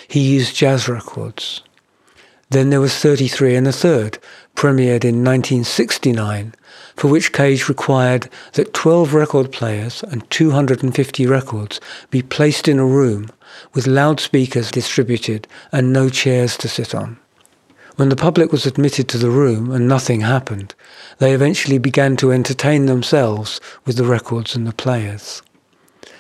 he 0.09 0.21
used 0.21 0.57
jazz 0.57 0.89
records. 0.89 1.61
Then 2.55 2.71
there 2.71 2.81
was 2.81 2.95
33 2.95 3.57
and 3.57 3.67
a 3.67 3.73
third, 3.73 4.17
premiered 4.55 5.03
in 5.03 5.25
1969, 5.25 6.55
for 6.95 7.09
which 7.09 7.33
Cage 7.33 7.69
required 7.69 8.31
that 8.53 8.73
12 8.73 9.13
record 9.13 9.51
players 9.51 10.05
and 10.05 10.31
250 10.31 11.27
records 11.27 11.81
be 12.11 12.23
placed 12.23 12.69
in 12.69 12.79
a 12.79 12.87
room 12.87 13.29
with 13.73 13.89
loudspeakers 13.89 14.71
distributed 14.71 15.49
and 15.73 15.93
no 15.93 16.09
chairs 16.09 16.57
to 16.59 16.69
sit 16.69 16.95
on. 16.95 17.19
When 17.97 18.09
the 18.09 18.15
public 18.15 18.53
was 18.53 18.67
admitted 18.67 19.09
to 19.09 19.19
the 19.19 19.31
room 19.31 19.73
and 19.73 19.89
nothing 19.89 20.21
happened, 20.21 20.77
they 21.19 21.35
eventually 21.35 21.79
began 21.79 22.17
to 22.19 22.31
entertain 22.31 22.87
themselves 22.87 23.61
with 23.85 23.97
the 23.97 24.05
records 24.05 24.55
and 24.55 24.65
the 24.65 24.73
players. 24.73 25.43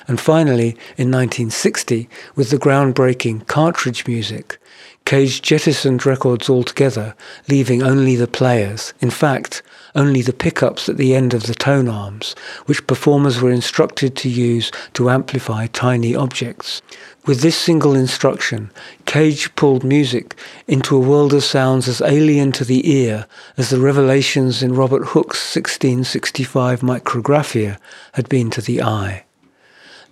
And 0.09 0.21
finally, 0.21 0.71
in 0.99 1.13
1960, 1.13 2.09
with 2.35 2.51
the 2.51 2.59
groundbreaking 2.59 3.47
cartridge 3.47 4.05
music, 4.09 4.59
Cage 5.05 5.43
jettisoned 5.43 6.07
records 6.07 6.49
altogether, 6.49 7.15
leaving 7.47 7.83
only 7.83 8.17
the 8.17 8.27
players, 8.27 8.95
in 9.01 9.11
fact, 9.11 9.63
only 9.95 10.23
the 10.23 10.33
pickups 10.33 10.89
at 10.89 10.97
the 10.97 11.15
end 11.15 11.35
of 11.35 11.43
the 11.43 11.55
tone 11.55 11.89
arms, 11.89 12.35
which 12.65 12.87
performers 12.87 13.39
were 13.39 13.51
instructed 13.51 14.17
to 14.17 14.31
use 14.31 14.71
to 14.95 15.11
amplify 15.11 15.67
tiny 15.67 16.15
objects. 16.15 16.81
With 17.27 17.43
this 17.43 17.57
single 17.57 17.95
instruction, 17.95 18.71
Cage 19.05 19.55
pulled 19.57 19.85
music 19.85 20.37
into 20.67 20.97
a 20.97 21.01
world 21.01 21.35
of 21.35 21.45
sounds 21.45 21.87
as 21.87 22.01
alien 22.01 22.51
to 22.53 22.65
the 22.65 22.91
ear 22.91 23.27
as 23.59 23.69
the 23.69 23.81
revelations 23.81 24.63
in 24.63 24.75
Robert 24.75 25.09
Hooke's 25.09 25.55
1665 25.55 26.81
Micrographia 26.81 27.79
had 28.13 28.31
been 28.31 28.49
to 28.51 28.63
the 28.63 28.81
eye. 28.81 29.25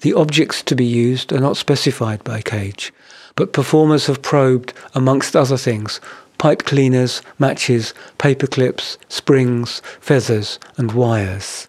The 0.01 0.15
objects 0.15 0.63
to 0.65 0.75
be 0.75 0.85
used 0.85 1.33
are 1.33 1.41
not 1.41 1.57
specified 1.57 2.25
by 2.25 2.43
Cage, 2.43 2.93
but 3.37 3.53
performers 3.53 4.07
have 4.07 4.23
probed, 4.23 4.73
amongst 4.95 5.35
other 5.35 5.57
things, 5.57 6.01
pipe 6.39 6.65
cleaners, 6.65 7.23
matches, 7.39 7.95
paper 8.19 8.47
clips, 8.47 8.99
springs, 9.09 9.81
feathers, 10.01 10.59
and 10.77 10.93
wires. 10.93 11.69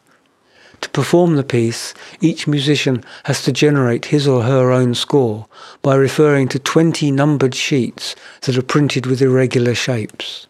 To 0.82 0.90
perform 0.90 1.36
the 1.36 1.44
piece, 1.44 1.94
each 2.20 2.46
musician 2.46 3.06
has 3.24 3.44
to 3.44 3.54
generate 3.54 4.06
his 4.06 4.28
or 4.28 4.44
her 4.44 4.72
own 4.72 4.96
score 4.96 5.48
by 5.82 5.96
referring 5.96 6.50
to 6.50 6.60
20 6.60 7.10
numbered 7.12 7.56
sheets 7.56 8.16
that 8.42 8.58
are 8.58 8.62
printed 8.62 9.06
with 9.06 9.22
irregular 9.22 9.76
shapes. 9.76 10.48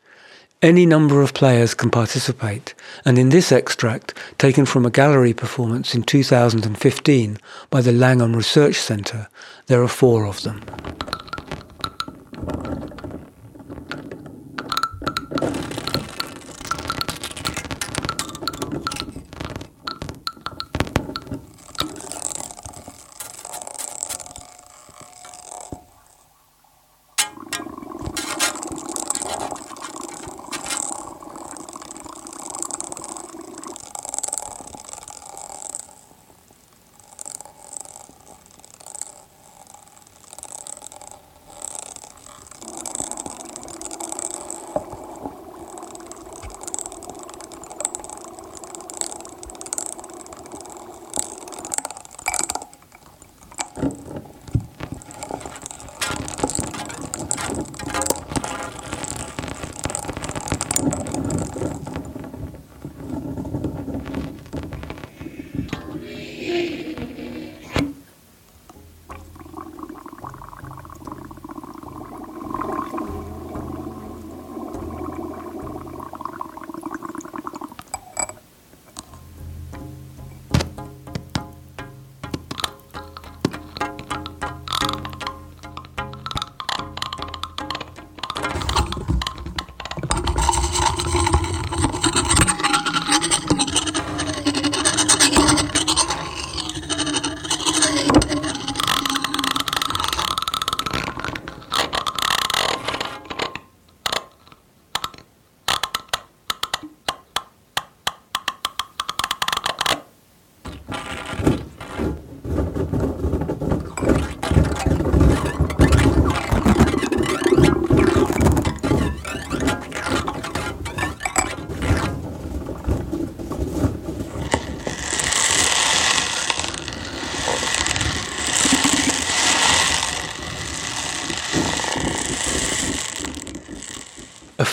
Any 0.63 0.86
number 0.86 1.21
of 1.21 1.34
players 1.34 1.73
can 1.73 1.89
participate, 1.89 2.73
and 3.04 3.19
in 3.19 3.28
this 3.28 3.52
extract, 3.52 4.13
taken 4.38 4.65
from 4.65 4.86
a 4.86 4.89
gallery 4.89 5.34
performance 5.34 5.93
in 5.93 6.04
2015 6.04 7.38
by 7.69 7.82
the 7.82 7.91
Langham 7.91 8.34
Research 8.34 8.78
Centre, 8.78 9.28
there 9.67 9.84
are 9.84 9.89
four 9.89 10.26
of 10.26 10.41
them. 10.43 10.62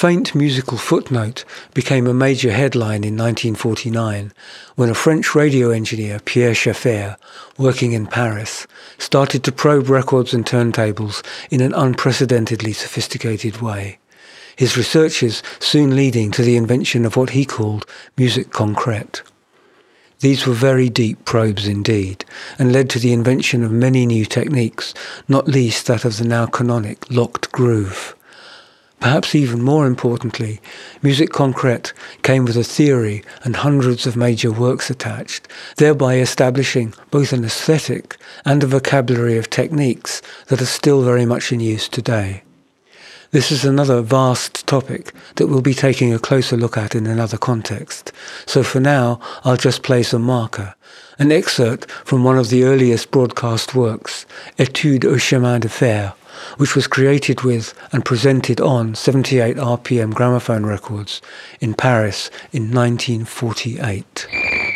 Faint 0.01 0.35
musical 0.35 0.79
footnote 0.79 1.45
became 1.75 2.07
a 2.07 2.15
major 2.15 2.53
headline 2.53 3.05
in 3.05 3.19
1949 3.19 4.33
when 4.75 4.89
a 4.89 4.95
French 4.95 5.35
radio 5.35 5.69
engineer, 5.69 6.19
Pierre 6.21 6.55
Schaeffer, 6.55 7.19
working 7.59 7.93
in 7.93 8.07
Paris, 8.07 8.67
started 8.97 9.45
to 9.45 9.53
probe 9.53 9.91
records 9.91 10.33
and 10.33 10.47
turntables 10.47 11.23
in 11.51 11.61
an 11.61 11.75
unprecedentedly 11.75 12.73
sophisticated 12.73 13.61
way. 13.61 13.99
His 14.57 14.75
researches 14.75 15.43
soon 15.59 15.95
leading 15.95 16.31
to 16.31 16.43
the 16.43 16.57
invention 16.57 17.05
of 17.05 17.15
what 17.15 17.37
he 17.37 17.45
called 17.45 17.85
musique 18.17 18.53
concrète. 18.53 19.21
These 20.21 20.47
were 20.47 20.55
very 20.55 20.89
deep 20.89 21.27
probes 21.27 21.69
indeed, 21.69 22.25
and 22.59 22.73
led 22.73 22.89
to 22.89 22.99
the 22.99 23.13
invention 23.13 23.63
of 23.63 23.71
many 23.71 24.07
new 24.07 24.25
techniques, 24.25 24.95
not 25.29 25.47
least 25.47 25.87
that 25.89 26.07
of 26.07 26.17
the 26.17 26.25
now 26.25 26.47
canonic 26.47 27.05
locked 27.11 27.53
groove. 27.53 28.17
Perhaps 29.01 29.35
even 29.35 29.63
more 29.63 29.87
importantly, 29.87 30.61
Musique 31.03 31.31
Concrète 31.31 31.95
came 32.23 32.45
with 32.45 32.57
a 32.57 32.63
theory 32.63 33.25
and 33.45 33.57
hundreds 33.57 34.07
of 34.07 34.15
major 34.15 34.53
works 34.53 34.91
attached, 34.91 35.49
thereby 35.79 36.17
establishing 36.17 36.93
both 37.11 37.33
an 37.33 37.43
aesthetic 37.43 38.19
and 38.45 38.63
a 38.63 38.67
vocabulary 38.67 39.39
of 39.39 39.49
techniques 39.49 40.21
that 40.49 40.61
are 40.61 40.67
still 40.67 41.03
very 41.03 41.25
much 41.25 41.51
in 41.51 41.61
use 41.61 41.89
today. 41.89 42.43
This 43.31 43.51
is 43.51 43.65
another 43.65 44.03
vast 44.03 44.67
topic 44.67 45.15
that 45.37 45.47
we'll 45.47 45.63
be 45.63 45.73
taking 45.73 46.13
a 46.13 46.19
closer 46.19 46.59
look 46.59 46.77
at 46.77 46.95
in 46.95 47.07
another 47.07 47.39
context. 47.39 48.13
So 48.45 48.63
for 48.63 48.81
now, 48.81 49.19
I'll 49.45 49.57
just 49.57 49.83
place 49.83 50.13
a 50.13 50.19
marker, 50.19 50.75
an 51.19 51.33
excerpt 51.33 51.91
from 51.91 52.23
one 52.23 52.37
of 52.37 52.51
the 52.51 52.65
earliest 52.65 53.11
broadcast 53.13 53.75
works, 53.75 54.27
Etude 54.59 55.07
au 55.07 55.17
chemin 55.17 55.61
de 55.61 55.69
fer, 55.71 56.13
which 56.57 56.75
was 56.75 56.87
created 56.87 57.43
with 57.43 57.75
and 57.93 58.05
presented 58.05 58.61
on 58.61 58.95
78 58.95 59.57
RPM 59.57 60.15
gramophone 60.15 60.67
records 60.67 61.21
in 61.61 61.75
Paris 61.75 62.31
in 62.53 62.73
1948. 62.73 64.70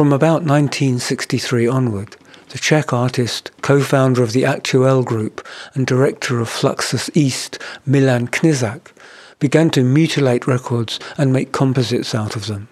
From 0.00 0.14
about 0.14 0.44
1963 0.44 1.66
onward, 1.66 2.16
the 2.48 2.58
Czech 2.58 2.90
artist, 2.90 3.50
co-founder 3.60 4.22
of 4.22 4.32
the 4.32 4.46
Aktual 4.46 5.02
group 5.02 5.46
and 5.74 5.86
director 5.86 6.40
of 6.40 6.48
Fluxus 6.48 7.10
East, 7.12 7.58
Milan 7.84 8.28
Knížák, 8.28 8.92
began 9.40 9.68
to 9.68 9.84
mutilate 9.84 10.46
records 10.46 10.98
and 11.18 11.34
make 11.34 11.52
composites 11.52 12.14
out 12.14 12.34
of 12.34 12.46
them. 12.46 12.68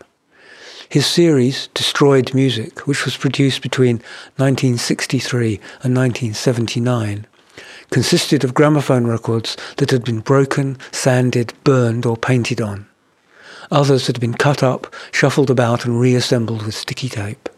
His 0.88 1.04
series, 1.04 1.68
Destroyed 1.74 2.32
Music, 2.32 2.86
which 2.86 3.04
was 3.04 3.18
produced 3.18 3.60
between 3.60 3.96
1963 4.36 5.60
and 5.82 5.94
1979, 5.94 7.26
consisted 7.90 8.42
of 8.42 8.54
gramophone 8.54 9.06
records 9.06 9.54
that 9.76 9.90
had 9.90 10.02
been 10.02 10.20
broken, 10.20 10.78
sanded, 10.92 11.52
burned 11.62 12.06
or 12.06 12.16
painted 12.16 12.62
on. 12.62 12.87
Others 13.70 14.06
had 14.06 14.20
been 14.20 14.34
cut 14.34 14.62
up, 14.62 14.94
shuffled 15.12 15.50
about, 15.50 15.84
and 15.84 16.00
reassembled 16.00 16.64
with 16.64 16.74
sticky 16.74 17.08
tape. 17.08 17.48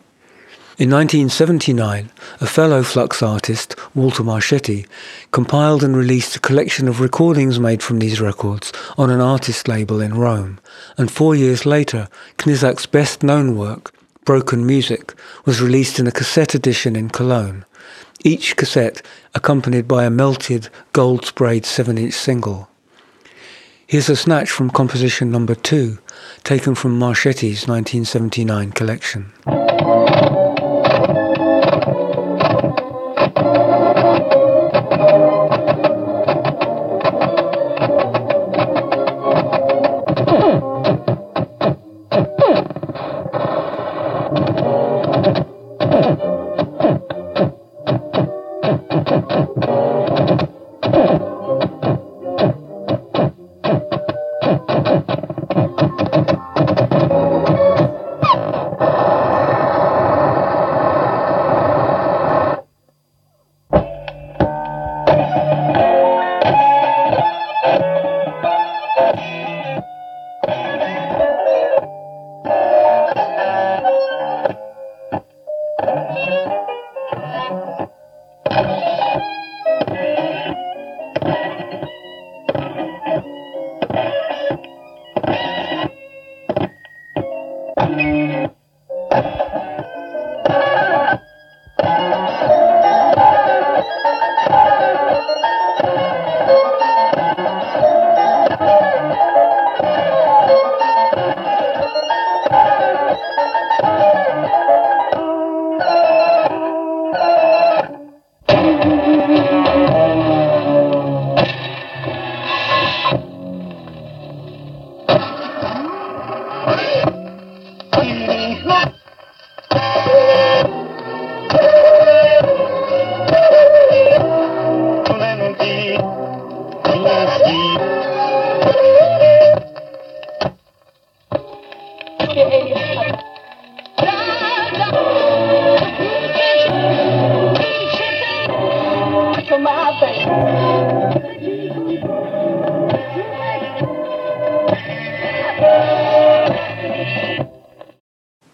In 0.81 0.89
1979, 0.89 2.11
a 2.41 2.47
fellow 2.47 2.83
flux 2.83 3.23
artist, 3.23 3.77
Walter 3.95 4.23
Marchetti, 4.23 4.87
compiled 5.31 5.85
and 5.85 5.95
released 5.95 6.37
a 6.37 6.41
collection 6.41 6.89
of 6.89 7.01
recordings 7.01 7.61
made 7.61 7.83
from 7.83 7.99
these 7.99 8.19
records 8.19 8.73
on 8.97 9.11
an 9.11 9.21
artist 9.21 9.69
label 9.69 10.01
in 10.01 10.15
Rome, 10.15 10.59
and 10.97 11.11
four 11.11 11.35
years 11.35 11.67
later, 11.67 12.09
Knížák's 12.39 12.87
best-known 12.87 13.59
work, 13.59 13.93
Broken 14.25 14.65
Music, 14.65 15.15
was 15.45 15.61
released 15.61 15.99
in 15.99 16.07
a 16.07 16.13
cassette 16.13 16.55
edition 16.55 16.97
in 16.97 17.11
Cologne, 17.11 17.67
each 18.25 18.57
cassette 18.57 19.03
accompanied 19.35 19.87
by 19.87 20.05
a 20.05 20.11
melted, 20.11 20.71
gold-sprayed 20.95 21.65
7-inch 21.65 22.15
single. 22.15 22.70
Here's 23.91 24.09
a 24.09 24.15
snatch 24.15 24.53
from 24.53 24.71
composition 24.71 25.33
number 25.33 25.57
two, 25.57 25.99
taken 26.45 26.77
from 26.77 26.97
Marchetti's 26.97 27.67
1979 27.67 28.71
collection. 28.71 29.33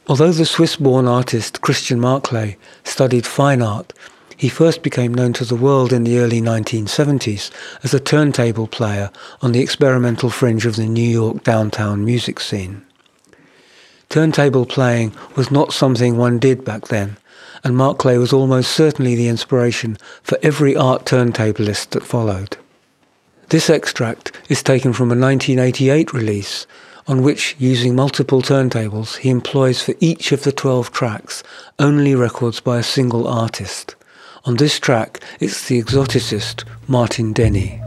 Although 0.08 0.32
the 0.32 0.46
Swiss-born 0.46 1.08
artist 1.08 1.62
Christian 1.62 1.98
Marclay 1.98 2.56
studied 2.84 3.26
fine 3.26 3.60
art, 3.60 3.92
he 4.36 4.48
first 4.48 4.84
became 4.84 5.12
known 5.12 5.32
to 5.32 5.44
the 5.44 5.56
world 5.56 5.92
in 5.92 6.04
the 6.04 6.18
early 6.18 6.40
1970s 6.40 7.50
as 7.82 7.92
a 7.92 7.98
turntable 7.98 8.68
player 8.68 9.10
on 9.42 9.50
the 9.50 9.60
experimental 9.60 10.30
fringe 10.30 10.64
of 10.64 10.76
the 10.76 10.86
New 10.86 11.08
York 11.08 11.42
downtown 11.42 12.04
music 12.04 12.38
scene. 12.38 12.86
Turntable 14.08 14.64
playing 14.64 15.12
was 15.34 15.50
not 15.50 15.72
something 15.72 16.16
one 16.16 16.38
did 16.38 16.64
back 16.64 16.86
then, 16.86 17.16
and 17.64 17.76
Marclay 17.76 18.16
was 18.16 18.32
almost 18.32 18.70
certainly 18.70 19.16
the 19.16 19.26
inspiration 19.26 19.98
for 20.22 20.38
every 20.40 20.76
art 20.76 21.04
turntablist 21.04 21.90
that 21.90 22.04
followed. 22.04 22.56
This 23.48 23.68
extract 23.68 24.30
is 24.48 24.62
taken 24.62 24.92
from 24.92 25.10
a 25.10 25.18
1988 25.18 26.12
release 26.12 26.64
on 27.08 27.22
which, 27.22 27.54
using 27.58 27.94
multiple 27.94 28.42
turntables, 28.42 29.18
he 29.18 29.30
employs 29.30 29.82
for 29.82 29.94
each 30.00 30.32
of 30.32 30.42
the 30.42 30.52
12 30.52 30.92
tracks 30.92 31.42
only 31.78 32.14
records 32.14 32.60
by 32.60 32.78
a 32.78 32.82
single 32.82 33.28
artist. 33.28 33.94
On 34.44 34.56
this 34.56 34.78
track, 34.78 35.20
it's 35.40 35.68
the 35.68 35.82
exoticist 35.82 36.64
Martin 36.88 37.32
Denny. 37.32 37.80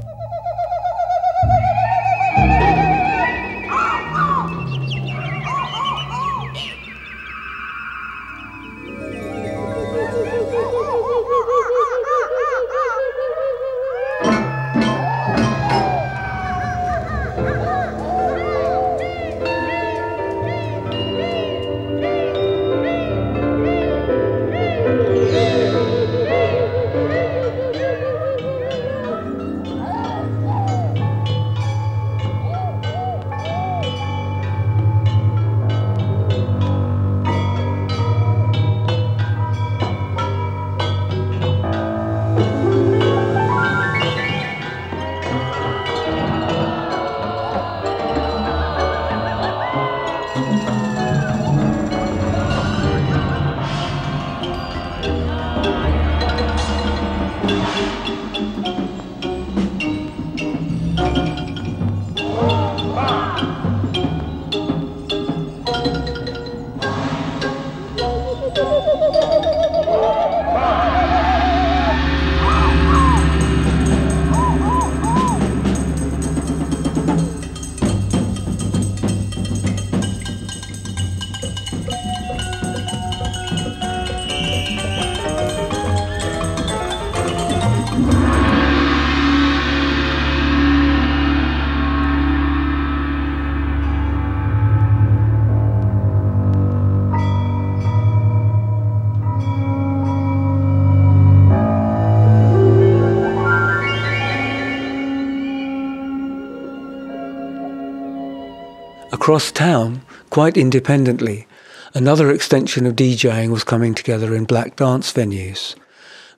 Across 109.30 109.52
town, 109.52 110.02
quite 110.32 110.58
independently, 110.58 111.46
another 111.94 112.32
extension 112.32 112.88
of 112.88 112.96
DJing 112.96 113.52
was 113.52 113.64
coming 113.64 113.94
together 113.94 114.34
in 114.34 114.46
black 114.46 114.76
dance 114.76 115.14
venues, 115.14 115.76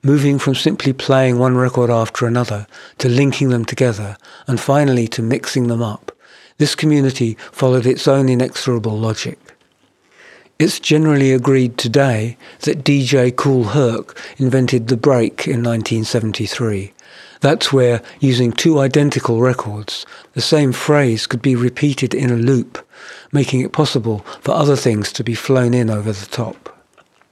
moving 0.02 0.38
from 0.38 0.54
simply 0.54 0.92
playing 0.92 1.38
one 1.38 1.56
record 1.56 1.88
after 1.88 2.26
another 2.26 2.66
to 2.98 3.08
linking 3.08 3.48
them 3.48 3.64
together 3.64 4.18
and 4.46 4.60
finally 4.60 5.08
to 5.08 5.22
mixing 5.22 5.68
them 5.68 5.80
up. 5.80 6.12
This 6.58 6.74
community 6.74 7.38
followed 7.50 7.86
its 7.86 8.06
own 8.06 8.28
inexorable 8.28 8.98
logic. 8.98 9.38
It's 10.58 10.78
generally 10.78 11.32
agreed 11.32 11.78
today 11.78 12.36
that 12.60 12.84
DJ 12.84 13.34
Kool 13.34 13.68
Herc 13.68 14.20
invented 14.36 14.88
the 14.88 14.98
break 14.98 15.46
in 15.46 15.62
1973 15.62 16.92
that's 17.42 17.72
where, 17.72 18.00
using 18.20 18.52
two 18.52 18.78
identical 18.78 19.40
records, 19.40 20.06
the 20.34 20.40
same 20.40 20.72
phrase 20.72 21.26
could 21.26 21.42
be 21.42 21.56
repeated 21.56 22.14
in 22.14 22.30
a 22.30 22.36
loop, 22.36 22.78
making 23.32 23.60
it 23.60 23.72
possible 23.72 24.20
for 24.40 24.52
other 24.52 24.76
things 24.76 25.12
to 25.12 25.24
be 25.24 25.34
flown 25.34 25.74
in 25.74 25.90
over 25.90 26.12
the 26.12 26.26
top. 26.26 26.78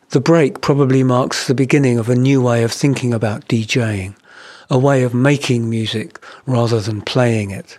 The 0.09 0.21
break 0.21 0.61
probably 0.61 1.05
marks 1.05 1.47
the 1.47 1.55
beginning 1.55 1.97
of 1.97 2.09
a 2.09 2.17
new 2.17 2.43
way 2.43 2.65
of 2.65 2.73
thinking 2.73 3.15
about 3.15 3.47
DJing, 3.47 4.17
a 4.69 4.77
way 4.77 5.05
of 5.05 5.15
making 5.15 5.71
music 5.71 6.19
rather 6.45 6.81
than 6.81 7.03
playing 7.03 7.53
it. 7.53 7.79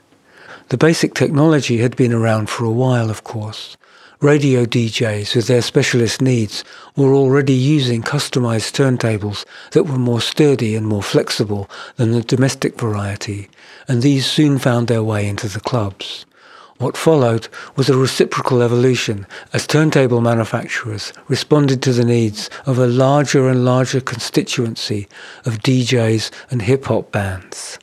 The 0.69 0.77
basic 0.77 1.13
technology 1.13 1.79
had 1.79 1.97
been 1.97 2.13
around 2.13 2.49
for 2.49 2.63
a 2.63 2.71
while, 2.71 3.09
of 3.09 3.25
course, 3.25 3.75
Radio 4.21 4.65
DJs 4.65 5.35
with 5.35 5.47
their 5.47 5.63
specialist 5.63 6.21
needs 6.21 6.63
were 6.95 7.11
already 7.11 7.55
using 7.55 8.03
customized 8.03 8.71
turntables 8.71 9.45
that 9.71 9.85
were 9.85 9.97
more 9.97 10.21
sturdy 10.21 10.75
and 10.75 10.85
more 10.85 11.01
flexible 11.01 11.67
than 11.95 12.11
the 12.11 12.21
domestic 12.21 12.79
variety, 12.79 13.49
and 13.87 14.03
these 14.03 14.27
soon 14.27 14.59
found 14.59 14.87
their 14.87 15.01
way 15.01 15.27
into 15.27 15.47
the 15.47 15.59
clubs. 15.59 16.27
What 16.77 16.97
followed 16.97 17.47
was 17.75 17.89
a 17.89 17.97
reciprocal 17.97 18.61
evolution 18.61 19.25
as 19.53 19.65
turntable 19.65 20.21
manufacturers 20.21 21.13
responded 21.27 21.81
to 21.81 21.91
the 21.91 22.05
needs 22.05 22.47
of 22.67 22.77
a 22.77 22.85
larger 22.85 23.49
and 23.49 23.65
larger 23.65 24.01
constituency 24.01 25.07
of 25.45 25.63
DJs 25.63 26.29
and 26.51 26.61
hip 26.61 26.85
hop 26.85 27.11
bands. 27.11 27.79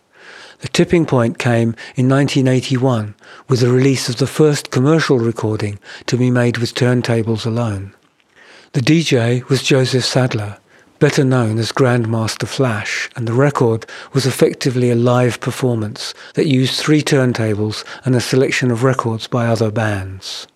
The 0.61 0.69
tipping 0.69 1.07
point 1.07 1.39
came 1.39 1.77
in 1.95 2.09
1981 2.09 3.15
with 3.49 3.61
the 3.61 3.71
release 3.71 4.09
of 4.09 4.17
the 4.17 4.27
first 4.27 4.73
commercial 4.73 5.21
recording 5.21 5.79
to 6.07 6.17
be 6.17 6.33
made 6.33 6.59
with 6.59 6.75
turntables 6.75 7.47
alone. 7.47 7.95
The 8.73 8.81
DJ 8.81 9.49
was 9.49 9.63
Joseph 9.63 10.05
Saddler, 10.05 10.59
better 10.99 11.23
known 11.23 11.59
as 11.59 11.71
Grandmaster 11.71 12.49
Flash, 12.49 13.09
and 13.15 13.29
the 13.29 13.35
record 13.35 13.87
was 14.13 14.27
effectively 14.27 14.91
a 14.91 14.97
live 14.97 15.39
performance 15.39 16.13
that 16.35 16.49
used 16.49 16.75
three 16.75 17.03
turntables 17.03 17.85
and 18.05 18.17
a 18.17 18.21
selection 18.21 18.73
of 18.73 18.83
records 18.83 19.29
by 19.29 19.47
other 19.47 19.71
bands. 19.71 20.49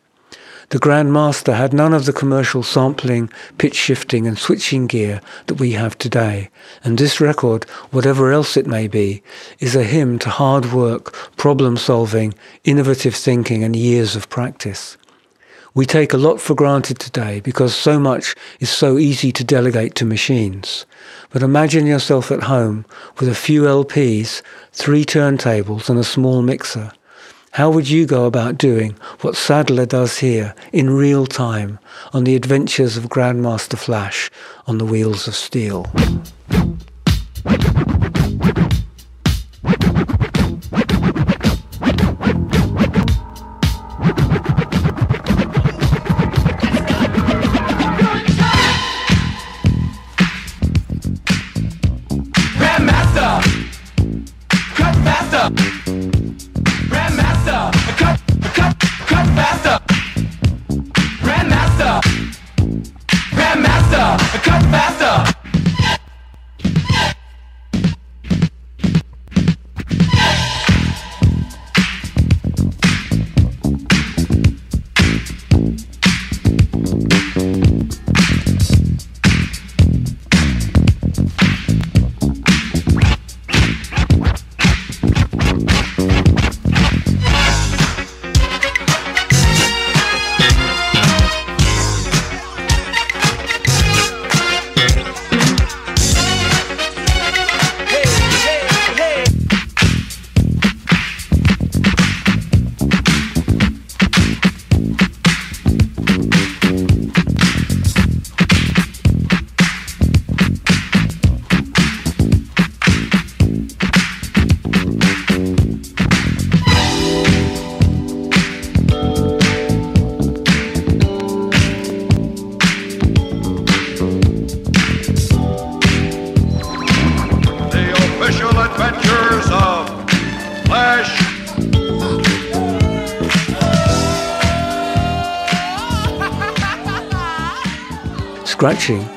The 0.73 0.79
Grandmaster 0.79 1.55
had 1.55 1.75
none 1.75 1.93
of 1.93 2.07
the 2.07 2.15
commercial 2.15 2.63
sampling, 2.63 3.29
pitch 3.59 3.75
shifting 3.75 4.27
and 4.27 4.39
switching 4.39 4.87
gear 4.87 5.21
that 5.47 5.61
we 5.61 5.73
have 5.73 5.99
today, 5.99 6.49
and 6.83 6.97
this 6.97 7.21
record, 7.21 7.65
whatever 7.91 8.33
else 8.33 8.57
it 8.57 8.67
may 8.67 8.89
be, 8.89 9.23
is 9.59 9.77
a 9.77 9.85
hymn 9.85 10.19
to 10.21 10.31
hard 10.31 10.73
work, 10.73 11.13
problem 11.37 11.77
solving, 11.77 12.33
innovative 12.65 13.15
thinking 13.15 13.63
and 13.63 13.77
years 13.77 14.17
of 14.17 14.31
practice. 14.31 14.97
We 15.75 15.85
take 15.85 16.15
a 16.15 16.17
lot 16.17 16.41
for 16.41 16.55
granted 16.55 16.99
today 16.99 17.41
because 17.41 17.75
so 17.75 18.01
much 18.01 18.35
is 18.59 18.71
so 18.71 18.97
easy 18.97 19.31
to 19.33 19.45
delegate 19.45 19.95
to 19.97 20.07
machines. 20.07 20.87
But 21.29 21.43
imagine 21.43 21.85
yourself 21.85 22.31
at 22.31 22.45
home 22.45 22.87
with 23.19 23.29
a 23.29 23.35
few 23.35 23.65
LPs, 23.65 24.41
three 24.73 25.05
turntables 25.05 25.91
and 25.91 25.99
a 25.99 26.05
small 26.05 26.41
mixer. 26.41 26.93
How 27.53 27.69
would 27.69 27.91
you 27.91 28.07
go 28.07 28.25
about 28.25 28.57
doing 28.57 28.97
what 29.21 29.37
Saddler 29.37 29.85
does 29.85 30.21
here 30.21 30.55
in 30.73 30.89
real 30.89 31.27
time 31.27 31.79
on 32.15 32.25
the 32.25 32.35
adventures 32.35 32.97
of 32.97 33.11
Grandmaster 33.11 33.77
Flash 33.77 34.31
on 34.67 34.79
the 34.79 34.87
wheels 34.87 35.29
of 35.29 35.35
steel? 35.35 35.85
Scratching, 64.43 64.92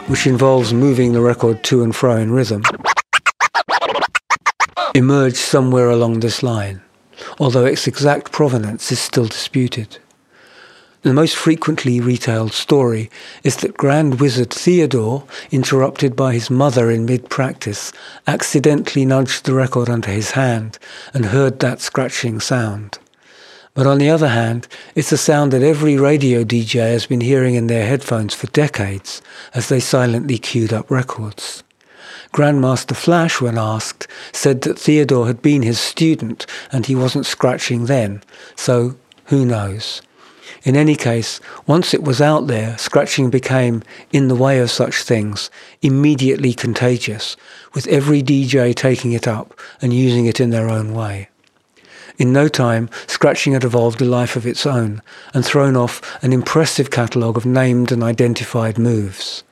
which 0.08 0.28
involves 0.28 0.74
moving 0.74 1.14
the 1.14 1.22
record 1.22 1.64
to 1.64 1.84
and 1.84 1.96
fro 1.96 2.16
in 2.18 2.32
rhythm, 2.32 2.62
emerged 4.94 5.38
somewhere 5.38 5.90
along 5.90 6.20
this 6.20 6.44
line, 6.44 6.82
although 7.40 7.66
its 7.66 7.88
exact 7.88 8.32
provenance 8.32 8.92
is 8.92 9.00
still 9.00 9.26
disputed. 9.26 9.98
The 11.02 11.14
most 11.14 11.36
frequently 11.36 12.00
retailed 12.00 12.54
story 12.54 13.12
is 13.44 13.58
that 13.58 13.78
Grand 13.78 14.20
Wizard 14.20 14.52
Theodore, 14.52 15.24
interrupted 15.52 16.16
by 16.16 16.34
his 16.34 16.50
mother 16.50 16.90
in 16.90 17.06
mid 17.06 17.30
practice, 17.30 17.92
accidentally 18.26 19.06
nudged 19.06 19.46
the 19.46 19.54
record 19.54 19.88
under 19.88 20.10
his 20.10 20.32
hand 20.32 20.80
and 21.14 21.26
heard 21.26 21.60
that 21.60 21.80
scratching 21.80 22.40
sound. 22.40 22.98
But 23.76 23.88
on 23.88 23.98
the 23.98 24.10
other 24.10 24.30
hand, 24.30 24.70
it's 24.96 25.12
a 25.12 25.18
sound 25.18 25.52
that 25.52 25.62
every 25.62 25.98
radio 25.98 26.46
DJ 26.46 26.94
has 26.94 27.06
been 27.06 27.20
hearing 27.20 27.56
in 27.56 27.68
their 27.68 27.86
headphones 27.86 28.34
for 28.34 28.48
decades 28.48 29.22
as 29.54 29.68
they 29.68 29.82
silently 29.82 30.38
queued 30.38 30.72
up 30.72 30.90
records. 30.90 31.62
Grandmaster 32.34 32.96
Flash, 32.96 33.42
when 33.42 33.58
asked, 33.58 34.08
said 34.32 34.62
that 34.62 34.80
Theodore 34.80 35.28
had 35.28 35.42
been 35.42 35.62
his 35.62 35.78
student 35.78 36.46
and 36.72 36.86
he 36.86 36.96
wasn't 36.96 37.26
scratching 37.26 37.86
then, 37.86 38.24
so 38.56 38.96
who 39.26 39.46
knows? 39.46 40.02
In 40.64 40.78
any 40.78 40.96
case, 40.96 41.42
once 41.68 41.94
it 41.94 42.04
was 42.04 42.22
out 42.22 42.48
there, 42.48 42.78
scratching 42.78 43.30
became, 43.30 43.84
in 44.14 44.30
the 44.30 44.36
way 44.36 44.60
of 44.60 44.72
such 44.72 45.04
things, 45.04 45.50
immediately 45.82 46.54
contagious, 46.54 47.36
with 47.74 47.88
every 47.88 48.24
DJ 48.24 48.74
taking 48.74 49.12
it 49.12 49.28
up 49.28 49.60
and 49.82 49.92
using 49.94 50.28
it 50.28 50.40
in 50.40 50.52
their 50.52 50.70
own 50.70 50.94
way. 50.94 51.28
In 52.18 52.32
no 52.32 52.48
time, 52.48 52.90
scratching 53.08 53.54
had 53.54 53.64
evolved 53.64 54.02
a 54.02 54.06
life 54.06 54.36
of 54.36 54.48
its 54.48 54.66
own 54.66 55.02
and 55.34 55.46
thrown 55.46 55.76
off 55.76 56.02
an 56.24 56.32
impressive 56.32 56.92
catalogue 56.92 57.36
of 57.36 57.46
named 57.46 57.92
and 57.92 58.04
identified 58.04 58.78
moves. 58.78 59.44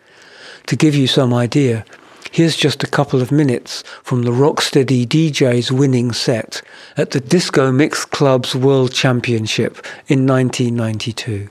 To 0.67 0.77
give 0.77 0.95
you 0.95 1.07
some 1.07 1.33
idea, 1.33 1.83
here's 2.31 2.55
just 2.55 2.83
a 2.83 2.87
couple 2.87 3.21
of 3.21 3.31
minutes 3.31 3.83
from 4.01 4.23
the 4.23 4.31
Rocksteady 4.31 5.05
DJ's 5.05 5.71
winning 5.71 6.13
set 6.13 6.61
at 6.95 7.11
the 7.11 7.19
Disco 7.19 7.71
Mix 7.71 8.05
Club's 8.05 8.55
World 8.55 8.93
Championship 8.93 9.85
in 10.07 10.25
1992. 10.25 11.49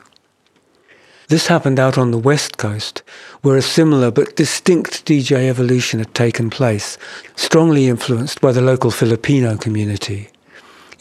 This 1.29 1.47
happened 1.47 1.79
out 1.79 1.97
on 1.97 2.11
the 2.11 2.19
West 2.19 2.59
Coast, 2.59 3.03
where 3.43 3.57
a 3.57 3.63
similar 3.63 4.11
but 4.11 4.37
distinct 4.37 5.05
DJ 5.07 5.49
evolution 5.49 5.99
had 5.99 6.15
taken 6.15 6.51
place, 6.51 6.99
strongly 7.37 7.87
influenced 7.87 8.41
by 8.41 8.53
the 8.53 8.61
local 8.61 8.91
Filipino 8.91 9.57
community. 9.57 10.29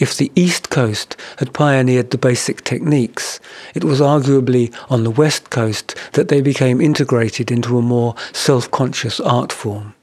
If 0.01 0.17
the 0.17 0.31
East 0.33 0.71
Coast 0.71 1.15
had 1.37 1.53
pioneered 1.53 2.09
the 2.09 2.17
basic 2.17 2.63
techniques, 2.63 3.39
it 3.75 3.83
was 3.83 4.01
arguably 4.01 4.73
on 4.89 5.03
the 5.03 5.11
West 5.11 5.51
Coast 5.51 5.95
that 6.13 6.27
they 6.27 6.41
became 6.41 6.81
integrated 6.81 7.51
into 7.51 7.77
a 7.77 7.83
more 7.83 8.15
self-conscious 8.33 9.19
art 9.19 9.51
form. 9.51 9.93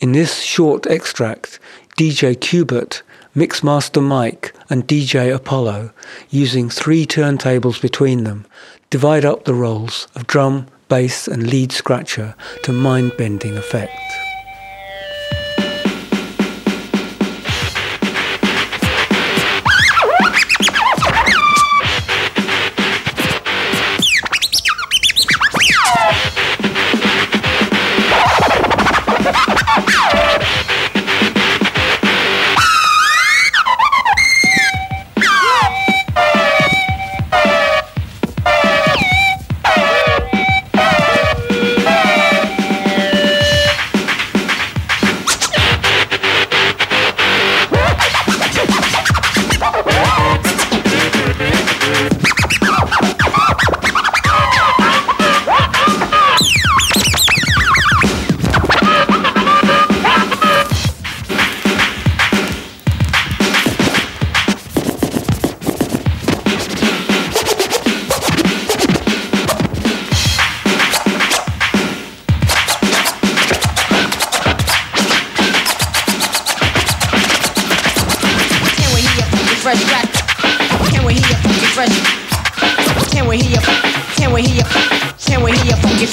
In 0.00 0.10
this 0.10 0.42
short 0.42 0.88
extract, 0.88 1.60
DJ 1.96 2.34
Qbert, 2.34 3.02
Mixmaster 3.36 4.02
Mike 4.02 4.52
and 4.68 4.88
DJ 4.88 5.32
Apollo, 5.32 5.92
using 6.30 6.68
three 6.68 7.06
turntables 7.06 7.80
between 7.80 8.24
them, 8.24 8.46
divide 8.90 9.24
up 9.24 9.44
the 9.44 9.54
roles 9.54 10.08
of 10.16 10.26
drum, 10.26 10.66
bass 10.88 11.28
and 11.28 11.46
lead 11.46 11.70
scratcher 11.70 12.34
to 12.64 12.72
mind-bending 12.72 13.56
effect. 13.56 14.13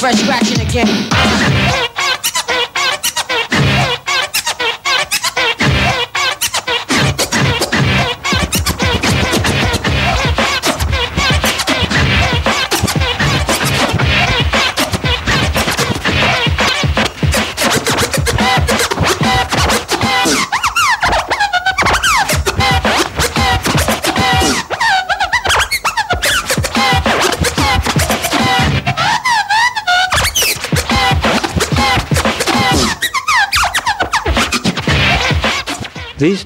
fresh 0.02 0.16
scratching 0.16 0.60
again. 0.68 1.91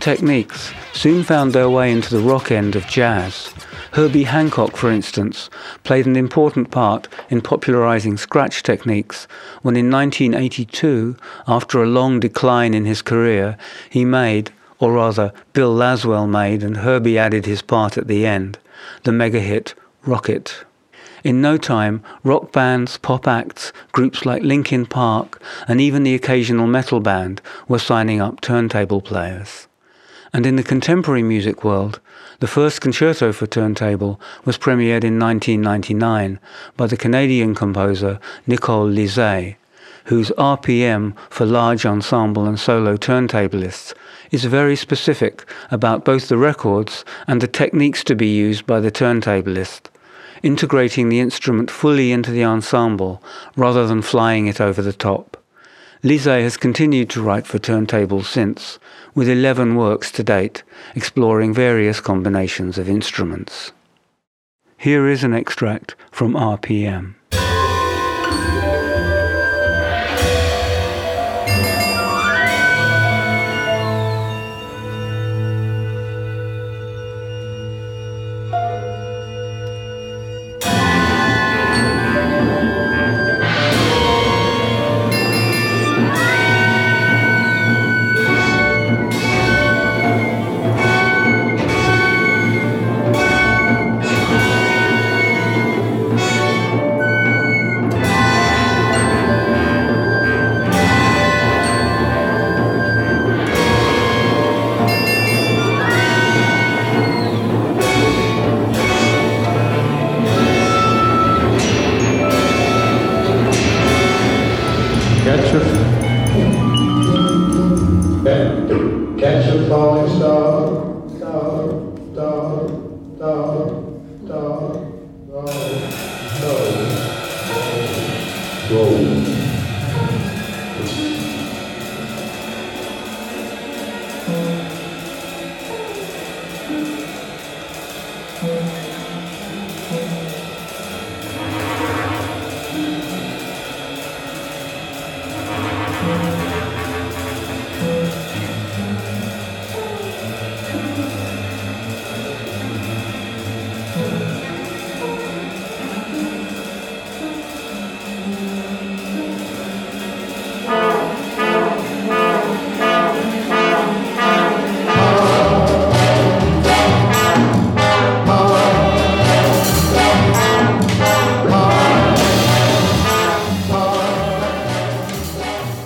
Techniques 0.05 0.71
soon 0.93 1.23
found 1.23 1.51
their 1.51 1.67
way 1.67 1.91
into 1.91 2.15
the 2.15 2.21
rock 2.21 2.51
end 2.51 2.75
of 2.75 2.85
jazz. 2.85 3.51
Herbie 3.93 4.25
Hancock, 4.25 4.77
for 4.77 4.91
instance, 4.91 5.49
played 5.83 6.05
an 6.05 6.15
important 6.15 6.69
part 6.69 7.07
in 7.31 7.41
popularizing 7.41 8.15
scratch 8.15 8.61
techniques 8.61 9.27
when 9.63 9.75
in 9.75 9.89
1982, 9.89 11.17
after 11.47 11.81
a 11.81 11.87
long 11.87 12.19
decline 12.19 12.75
in 12.75 12.85
his 12.85 13.01
career, 13.01 13.57
he 13.89 14.05
made, 14.05 14.51
or 14.77 14.93
rather 14.93 15.33
Bill 15.53 15.73
Laswell 15.73 16.29
made 16.29 16.61
and 16.61 16.77
Herbie 16.77 17.17
added 17.17 17.47
his 17.47 17.63
part 17.63 17.97
at 17.97 18.07
the 18.07 18.27
end, 18.27 18.59
the 19.05 19.11
mega 19.11 19.39
hit 19.39 19.73
Rockit. 20.05 20.65
In 21.23 21.41
no 21.41 21.57
time, 21.57 22.03
rock 22.23 22.51
bands, 22.51 22.99
pop 22.99 23.27
acts, 23.27 23.73
groups 23.91 24.23
like 24.23 24.43
Linkin 24.43 24.85
Park, 24.85 25.41
and 25.67 25.81
even 25.81 26.03
the 26.03 26.13
occasional 26.13 26.67
metal 26.67 26.99
band 26.99 27.41
were 27.67 27.79
signing 27.79 28.21
up 28.21 28.39
turntable 28.39 29.01
players. 29.01 29.67
And 30.35 30.45
in 30.45 30.57
the 30.57 30.63
contemporary 30.63 31.23
music 31.23 31.63
world, 31.63 32.01
the 32.41 32.47
first 32.47 32.81
concerto 32.81 33.31
for 33.31 33.47
turntable 33.47 34.19
was 34.43 34.57
premiered 34.57 35.05
in 35.05 35.17
1999 35.17 36.41
by 36.75 36.87
the 36.87 36.97
Canadian 36.97 37.55
composer 37.55 38.19
Nicole 38.45 38.89
Lizée, 38.89 39.55
whose 40.11 40.31
RPM 40.31 41.15
for 41.29 41.45
large 41.45 41.85
ensemble 41.85 42.47
and 42.47 42.59
solo 42.59 42.97
turntablists 42.97 43.93
is 44.29 44.43
very 44.43 44.75
specific 44.75 45.49
about 45.71 46.03
both 46.03 46.27
the 46.27 46.35
records 46.35 47.05
and 47.27 47.39
the 47.39 47.47
techniques 47.47 48.03
to 48.03 48.13
be 48.13 48.27
used 48.27 48.65
by 48.65 48.81
the 48.81 48.91
turntablist 48.91 49.83
integrating 50.43 51.07
the 51.07 51.21
instrument 51.21 51.71
fully 51.71 52.11
into 52.11 52.29
the 52.29 52.43
ensemble 52.43 53.23
rather 53.55 53.87
than 53.87 54.01
flying 54.01 54.47
it 54.47 54.59
over 54.59 54.81
the 54.81 54.91
top. 54.91 55.34
Lizée 56.05 56.43
has 56.43 56.55
continued 56.55 57.09
to 57.09 57.21
write 57.23 57.47
for 57.47 57.57
turntables 57.57 58.25
since, 58.25 58.77
with 59.15 59.27
11 59.27 59.75
works 59.75 60.11
to 60.11 60.23
date, 60.23 60.61
exploring 60.93 61.51
various 61.51 61.99
combinations 61.99 62.77
of 62.77 62.87
instruments. 62.87 63.71
Here 64.77 65.07
is 65.07 65.23
an 65.23 65.33
extract 65.33 65.95
from 66.11 66.33
RPM. 66.33 67.14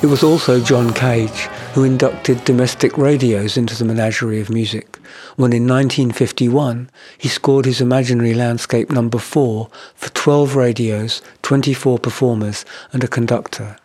It 0.09 0.13
was 0.13 0.23
also 0.23 0.59
John 0.59 0.91
Cage 0.91 1.41
who 1.75 1.83
inducted 1.83 2.43
domestic 2.43 2.97
radios 2.97 3.57
into 3.57 3.75
the 3.75 3.85
menagerie 3.85 4.41
of 4.41 4.49
music, 4.49 4.97
when 5.35 5.53
in 5.53 5.67
1951 5.67 6.89
he 7.19 7.27
scored 7.27 7.65
his 7.65 7.79
imaginary 7.79 8.33
landscape 8.33 8.89
number 8.89 9.19
4 9.19 9.69
for 9.93 10.09
12 10.09 10.55
radios, 10.55 11.21
24 11.43 11.99
performers 11.99 12.65
and 12.91 13.03
a 13.03 13.07
conductor. 13.07 13.77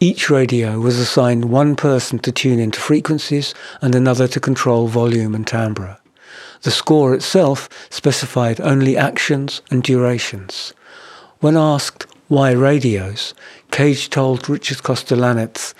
Each 0.00 0.30
radio 0.30 0.80
was 0.80 0.98
assigned 0.98 1.44
one 1.44 1.76
person 1.76 2.18
to 2.20 2.32
tune 2.32 2.58
into 2.58 2.80
frequencies 2.80 3.52
and 3.82 3.94
another 3.94 4.26
to 4.28 4.40
control 4.40 4.88
volume 4.88 5.34
and 5.34 5.46
timbre. 5.46 5.98
The 6.62 6.70
score 6.70 7.12
itself 7.12 7.68
specified 7.90 8.62
only 8.62 8.96
actions 8.96 9.60
and 9.70 9.82
durations. 9.82 10.72
When 11.40 11.58
asked 11.58 12.06
why 12.28 12.52
radios, 12.52 13.34
Cage 13.70 14.08
told 14.08 14.48
Richard 14.48 14.78
Kostelanetz, 14.78 15.74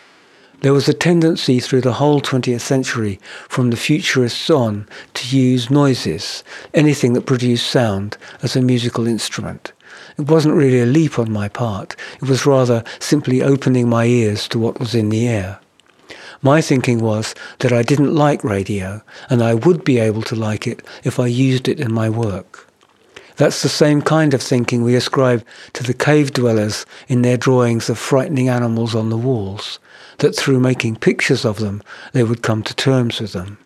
there 0.60 0.74
was 0.74 0.88
a 0.88 0.94
tendency 0.94 1.58
through 1.58 1.80
the 1.80 1.94
whole 1.94 2.20
20th 2.20 2.60
century 2.60 3.18
from 3.48 3.70
the 3.70 3.76
futurists 3.76 4.50
on 4.50 4.86
to 5.14 5.36
use 5.36 5.70
noises, 5.70 6.44
anything 6.74 7.14
that 7.14 7.26
produced 7.26 7.66
sound, 7.66 8.18
as 8.42 8.56
a 8.56 8.62
musical 8.62 9.06
instrument. 9.06 9.72
It 10.18 10.26
wasn't 10.28 10.54
really 10.54 10.80
a 10.80 10.86
leap 10.86 11.18
on 11.18 11.32
my 11.32 11.48
part, 11.48 11.96
it 12.20 12.28
was 12.28 12.46
rather 12.46 12.84
simply 12.98 13.42
opening 13.42 13.88
my 13.88 14.04
ears 14.04 14.46
to 14.48 14.58
what 14.58 14.78
was 14.78 14.94
in 14.94 15.08
the 15.08 15.26
air. 15.26 15.60
My 16.42 16.60
thinking 16.60 17.00
was 17.00 17.34
that 17.60 17.72
I 17.72 17.82
didn't 17.82 18.14
like 18.14 18.44
radio, 18.44 19.02
and 19.30 19.42
I 19.42 19.54
would 19.54 19.82
be 19.82 19.98
able 19.98 20.22
to 20.22 20.36
like 20.36 20.66
it 20.66 20.82
if 21.04 21.18
I 21.18 21.26
used 21.26 21.68
it 21.68 21.80
in 21.80 21.92
my 21.92 22.10
work. 22.10 22.63
That's 23.36 23.62
the 23.62 23.68
same 23.68 24.00
kind 24.00 24.32
of 24.32 24.42
thinking 24.42 24.82
we 24.82 24.94
ascribe 24.94 25.44
to 25.72 25.82
the 25.82 25.94
cave 25.94 26.32
dwellers 26.32 26.86
in 27.08 27.22
their 27.22 27.36
drawings 27.36 27.90
of 27.90 27.98
frightening 27.98 28.48
animals 28.48 28.94
on 28.94 29.10
the 29.10 29.18
walls, 29.18 29.78
that 30.18 30.36
through 30.36 30.60
making 30.60 30.96
pictures 30.96 31.44
of 31.44 31.58
them, 31.58 31.82
they 32.12 32.22
would 32.22 32.42
come 32.42 32.62
to 32.62 32.74
terms 32.74 33.20
with 33.20 33.32
them. 33.32 33.58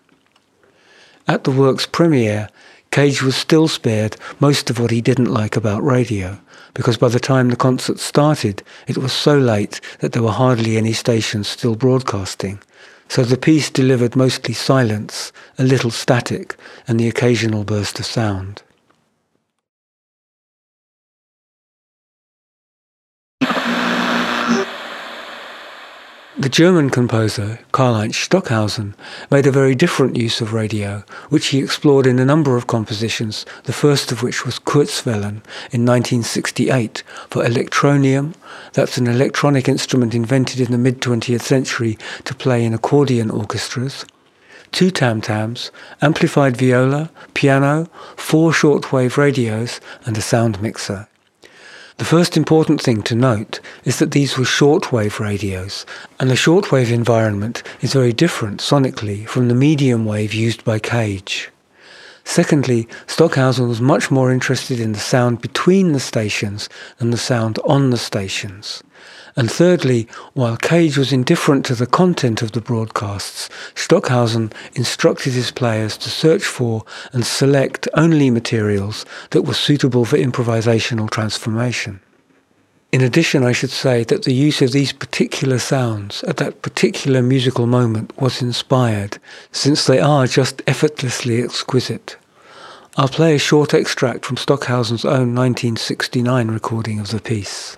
At 1.26 1.44
the 1.44 1.50
work's 1.50 1.84
premiere, 1.84 2.48
Cage 2.90 3.22
was 3.22 3.36
still 3.36 3.68
spared 3.68 4.16
most 4.40 4.70
of 4.70 4.80
what 4.80 4.90
he 4.90 5.02
didn't 5.02 5.32
like 5.32 5.56
about 5.56 5.84
radio, 5.84 6.38
because 6.72 6.96
by 6.96 7.08
the 7.08 7.20
time 7.20 7.50
the 7.50 7.56
concert 7.56 7.98
started, 7.98 8.62
it 8.86 8.96
was 8.96 9.12
so 9.12 9.36
late 9.36 9.80
that 10.00 10.12
there 10.12 10.22
were 10.22 10.30
hardly 10.30 10.76
any 10.76 10.94
stations 10.94 11.48
still 11.48 11.76
broadcasting. 11.76 12.58
So 13.08 13.24
the 13.24 13.36
piece 13.36 13.70
delivered 13.70 14.16
mostly 14.16 14.54
silence, 14.54 15.32
a 15.58 15.64
little 15.64 15.90
static, 15.90 16.56
and 16.86 16.98
the 16.98 17.08
occasional 17.08 17.64
burst 17.64 17.98
of 17.98 18.06
sound. 18.06 18.62
The 26.40 26.48
German 26.48 26.90
composer 26.90 27.58
Karlheinz 27.72 28.14
Stockhausen 28.14 28.94
made 29.28 29.48
a 29.48 29.50
very 29.50 29.74
different 29.74 30.14
use 30.14 30.40
of 30.40 30.52
radio, 30.52 31.02
which 31.30 31.48
he 31.48 31.58
explored 31.58 32.06
in 32.06 32.20
a 32.20 32.24
number 32.24 32.56
of 32.56 32.68
compositions, 32.68 33.44
the 33.64 33.72
first 33.72 34.12
of 34.12 34.22
which 34.22 34.46
was 34.46 34.60
Kurzwellen 34.60 35.42
in 35.72 35.84
1968 35.84 37.02
for 37.28 37.44
electronium, 37.44 38.36
that's 38.72 38.98
an 38.98 39.08
electronic 39.08 39.68
instrument 39.68 40.14
invented 40.14 40.60
in 40.60 40.70
the 40.70 40.78
mid-20th 40.78 41.42
century 41.42 41.98
to 42.22 42.36
play 42.36 42.64
in 42.64 42.72
accordion 42.72 43.32
orchestras, 43.32 44.04
two 44.70 44.92
tam-tams, 44.92 45.72
amplified 46.00 46.56
viola, 46.56 47.10
piano, 47.34 47.90
four 48.16 48.52
shortwave 48.52 49.16
radios, 49.16 49.80
and 50.06 50.16
a 50.16 50.22
sound 50.22 50.62
mixer. 50.62 51.08
The 51.98 52.04
first 52.04 52.36
important 52.36 52.80
thing 52.80 53.02
to 53.02 53.16
note 53.16 53.58
is 53.84 53.98
that 53.98 54.12
these 54.12 54.38
were 54.38 54.44
shortwave 54.44 55.18
radios, 55.18 55.84
and 56.20 56.30
the 56.30 56.36
shortwave 56.36 56.92
environment 56.92 57.64
is 57.80 57.92
very 57.92 58.12
different 58.12 58.60
sonically 58.60 59.26
from 59.26 59.48
the 59.48 59.54
medium 59.56 60.04
wave 60.04 60.32
used 60.32 60.64
by 60.64 60.78
Cage. 60.78 61.50
Secondly, 62.22 62.86
Stockhausen 63.08 63.66
was 63.66 63.80
much 63.80 64.12
more 64.12 64.30
interested 64.30 64.78
in 64.78 64.92
the 64.92 65.00
sound 65.00 65.40
between 65.40 65.90
the 65.90 65.98
stations 65.98 66.68
than 66.98 67.10
the 67.10 67.16
sound 67.16 67.58
on 67.64 67.90
the 67.90 67.98
stations. 67.98 68.80
And 69.38 69.48
thirdly, 69.48 70.08
while 70.34 70.56
Cage 70.56 70.98
was 70.98 71.12
indifferent 71.12 71.64
to 71.66 71.76
the 71.76 71.86
content 71.86 72.42
of 72.42 72.50
the 72.50 72.60
broadcasts, 72.60 73.48
Stockhausen 73.76 74.52
instructed 74.74 75.32
his 75.32 75.52
players 75.52 75.96
to 75.98 76.10
search 76.10 76.42
for 76.42 76.82
and 77.12 77.24
select 77.24 77.86
only 77.94 78.30
materials 78.30 79.06
that 79.30 79.42
were 79.42 79.54
suitable 79.54 80.04
for 80.04 80.16
improvisational 80.16 81.08
transformation. 81.08 82.00
In 82.90 83.00
addition, 83.00 83.44
I 83.44 83.52
should 83.52 83.70
say 83.70 84.02
that 84.02 84.24
the 84.24 84.34
use 84.34 84.60
of 84.60 84.72
these 84.72 84.92
particular 84.92 85.60
sounds 85.60 86.24
at 86.24 86.38
that 86.38 86.62
particular 86.62 87.22
musical 87.22 87.68
moment 87.68 88.20
was 88.20 88.42
inspired, 88.42 89.18
since 89.52 89.86
they 89.86 90.00
are 90.00 90.26
just 90.26 90.62
effortlessly 90.66 91.40
exquisite. 91.40 92.16
I'll 92.96 93.06
play 93.06 93.36
a 93.36 93.38
short 93.38 93.72
extract 93.72 94.24
from 94.24 94.36
Stockhausen's 94.36 95.04
own 95.04 95.32
1969 95.32 96.48
recording 96.48 96.98
of 96.98 97.12
the 97.12 97.20
piece. 97.20 97.76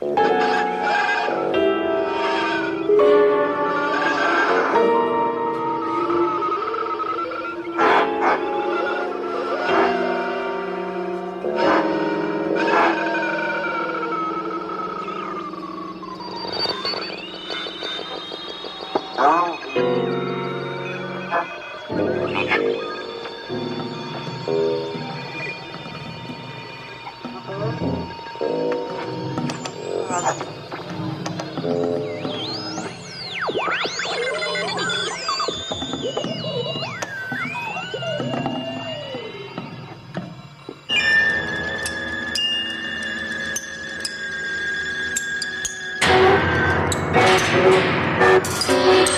Thank 48.62 49.08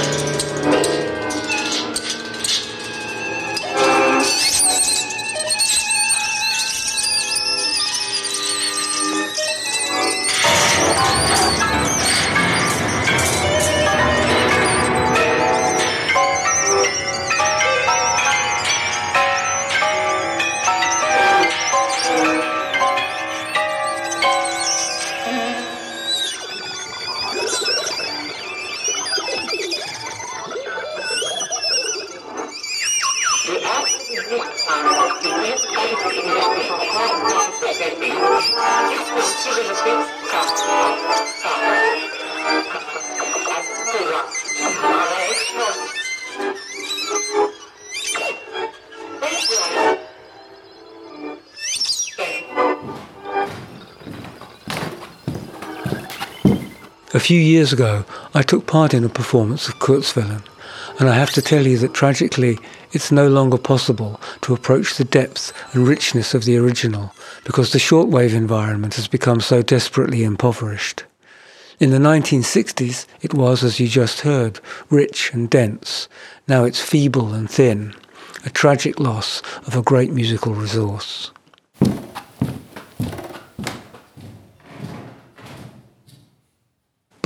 you. 0.00 0.05
Few 57.26 57.40
years 57.40 57.72
ago, 57.72 58.04
I 58.34 58.42
took 58.42 58.68
part 58.68 58.94
in 58.94 59.02
a 59.02 59.08
performance 59.08 59.66
of 59.66 59.80
Kurzwellen, 59.80 60.44
and 61.00 61.08
I 61.08 61.14
have 61.14 61.32
to 61.32 61.42
tell 61.42 61.66
you 61.66 61.76
that 61.78 61.92
tragically, 61.92 62.56
it's 62.92 63.10
no 63.10 63.26
longer 63.26 63.58
possible 63.58 64.20
to 64.42 64.54
approach 64.54 64.94
the 64.94 65.02
depth 65.02 65.52
and 65.72 65.88
richness 65.88 66.34
of 66.34 66.44
the 66.44 66.56
original 66.56 67.12
because 67.42 67.72
the 67.72 67.80
shortwave 67.80 68.32
environment 68.32 68.94
has 68.94 69.08
become 69.08 69.40
so 69.40 69.60
desperately 69.60 70.22
impoverished. 70.22 71.02
In 71.80 71.90
the 71.90 71.98
1960s, 71.98 73.06
it 73.20 73.34
was, 73.34 73.64
as 73.64 73.80
you 73.80 73.88
just 73.88 74.20
heard, 74.20 74.60
rich 74.88 75.32
and 75.32 75.50
dense. 75.50 76.08
Now 76.46 76.62
it's 76.62 76.80
feeble 76.80 77.34
and 77.34 77.50
thin, 77.50 77.92
a 78.44 78.50
tragic 78.50 79.00
loss 79.00 79.42
of 79.66 79.74
a 79.74 79.82
great 79.82 80.12
musical 80.12 80.54
resource. 80.54 81.32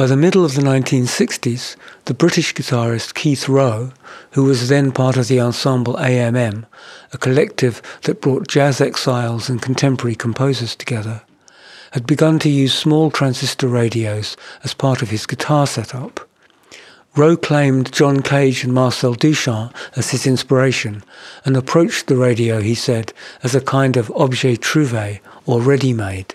By 0.00 0.06
the 0.06 0.16
middle 0.16 0.46
of 0.46 0.54
the 0.54 0.62
1960s, 0.62 1.76
the 2.06 2.14
British 2.14 2.54
guitarist 2.54 3.12
Keith 3.12 3.50
Rowe, 3.50 3.92
who 4.30 4.44
was 4.44 4.70
then 4.70 4.92
part 4.92 5.18
of 5.18 5.28
the 5.28 5.38
ensemble 5.42 5.92
AMM, 5.96 6.64
a 7.12 7.18
collective 7.18 7.82
that 8.04 8.22
brought 8.22 8.48
jazz 8.48 8.80
exiles 8.80 9.50
and 9.50 9.60
contemporary 9.60 10.14
composers 10.14 10.74
together, 10.74 11.20
had 11.90 12.06
begun 12.06 12.38
to 12.38 12.48
use 12.48 12.72
small 12.72 13.10
transistor 13.10 13.68
radios 13.68 14.38
as 14.64 14.72
part 14.72 15.02
of 15.02 15.10
his 15.10 15.26
guitar 15.26 15.66
setup. 15.66 16.26
Rowe 17.14 17.36
claimed 17.36 17.92
John 17.92 18.22
Cage 18.22 18.64
and 18.64 18.72
Marcel 18.72 19.14
Duchamp 19.14 19.70
as 19.96 20.12
his 20.12 20.26
inspiration 20.26 21.04
and 21.44 21.58
approached 21.58 22.06
the 22.06 22.16
radio, 22.16 22.62
he 22.62 22.74
said, 22.74 23.12
as 23.42 23.54
a 23.54 23.60
kind 23.60 23.98
of 23.98 24.10
objet 24.16 24.60
trouvé 24.60 25.20
or 25.44 25.60
ready-made. 25.60 26.34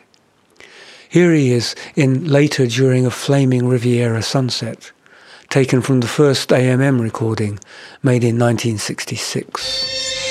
Here 1.15 1.31
he 1.31 1.53
is 1.53 1.75
in 1.95 2.27
later 2.27 2.67
during 2.67 3.05
a 3.05 3.09
flaming 3.09 3.69
Riviera 3.69 4.21
sunset, 4.21 4.91
taken 5.47 5.79
from 5.81 6.01
the 6.01 6.09
first 6.09 6.49
AMM 6.49 6.99
recording 6.99 7.57
made 8.03 8.25
in 8.25 8.37
1966. 8.37 10.24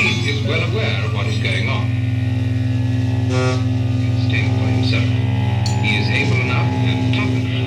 Is 0.00 0.46
well 0.46 0.62
aware 0.70 1.04
of 1.04 1.12
what 1.12 1.26
is 1.26 1.38
going 1.42 1.68
on. 1.68 1.86
Staying 4.28 4.54
for 4.58 4.66
himself. 4.66 5.04
He 5.82 5.96
is 5.98 6.08
able 6.08 6.40
enough 6.40 6.66
and 6.66 7.14
tough 7.14 7.28
enough. 7.28 7.57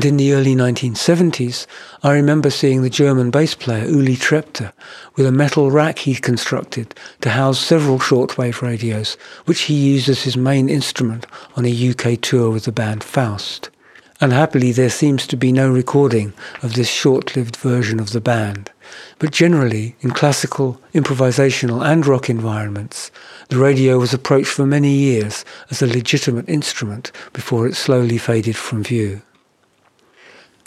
And 0.00 0.06
in 0.06 0.16
the 0.16 0.32
early 0.32 0.54
1970s, 0.54 1.66
I 2.02 2.14
remember 2.14 2.48
seeing 2.48 2.80
the 2.80 2.88
German 2.88 3.30
bass 3.30 3.54
player 3.54 3.84
Uli 3.84 4.16
Trepte 4.16 4.72
with 5.14 5.26
a 5.26 5.30
metal 5.30 5.70
rack 5.70 5.98
he 5.98 6.14
constructed 6.14 6.94
to 7.20 7.28
house 7.28 7.60
several 7.60 7.98
shortwave 7.98 8.62
radios, 8.62 9.18
which 9.44 9.60
he 9.60 9.74
used 9.74 10.08
as 10.08 10.22
his 10.22 10.38
main 10.38 10.70
instrument 10.70 11.26
on 11.54 11.66
a 11.66 11.90
UK 11.90 12.18
tour 12.18 12.50
with 12.50 12.64
the 12.64 12.72
band 12.72 13.04
Faust. 13.04 13.68
Unhappily, 14.22 14.72
there 14.72 14.88
seems 14.88 15.26
to 15.26 15.36
be 15.36 15.52
no 15.52 15.70
recording 15.70 16.32
of 16.62 16.76
this 16.76 16.88
short-lived 16.88 17.56
version 17.56 18.00
of 18.00 18.12
the 18.12 18.22
band. 18.22 18.70
But 19.18 19.32
generally, 19.32 19.96
in 20.00 20.12
classical, 20.12 20.80
improvisational 20.94 21.84
and 21.84 22.06
rock 22.06 22.30
environments, 22.30 23.10
the 23.50 23.58
radio 23.58 23.98
was 23.98 24.14
approached 24.14 24.48
for 24.48 24.64
many 24.64 24.94
years 24.94 25.44
as 25.68 25.82
a 25.82 25.86
legitimate 25.86 26.48
instrument 26.48 27.12
before 27.34 27.66
it 27.66 27.76
slowly 27.76 28.16
faded 28.16 28.56
from 28.56 28.82
view. 28.82 29.20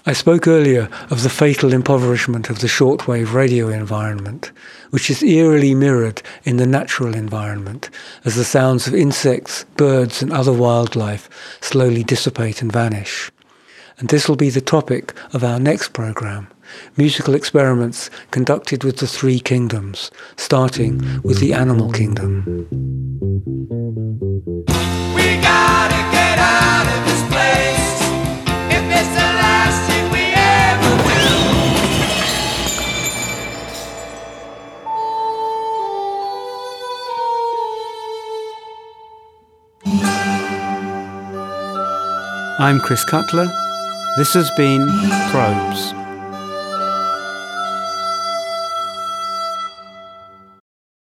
I 0.05 0.11
spoke 0.11 0.49
earlier 0.49 0.89
of 1.09 1.23
the 1.23 1.29
fatal 1.29 1.71
impoverishment 1.71 2.49
of 2.49 2.59
the 2.59 2.67
shortwave 2.67 3.31
radio 3.31 3.69
environment, 3.69 4.51
which 4.89 5.09
is 5.09 5.23
eerily 5.23 5.73
mirrored 5.73 6.21
in 6.43 6.57
the 6.57 6.67
natural 6.67 7.15
environment 7.15 7.89
as 8.25 8.35
the 8.35 8.43
sounds 8.43 8.85
of 8.85 8.93
insects, 8.93 9.63
birds, 9.77 10.21
and 10.21 10.33
other 10.33 10.51
wildlife 10.51 11.29
slowly 11.61 12.03
dissipate 12.03 12.61
and 12.61 12.69
vanish. 12.69 13.31
And 13.97 14.09
this 14.09 14.27
will 14.27 14.35
be 14.35 14.49
the 14.49 14.59
topic 14.59 15.13
of 15.31 15.41
our 15.41 15.57
next 15.57 15.93
program 15.93 16.47
musical 16.97 17.33
experiments 17.33 18.09
conducted 18.31 18.83
with 18.83 18.97
the 18.97 19.07
three 19.07 19.39
kingdoms, 19.39 20.11
starting 20.35 21.21
with 21.21 21.39
the 21.39 21.53
animal 21.53 21.91
kingdom. 21.91 22.67
I'm 42.59 42.79
Chris 42.79 43.03
Cutler. 43.03 43.47
This 44.15 44.35
has 44.35 44.51
been 44.51 44.87
Probes. 45.31 46.02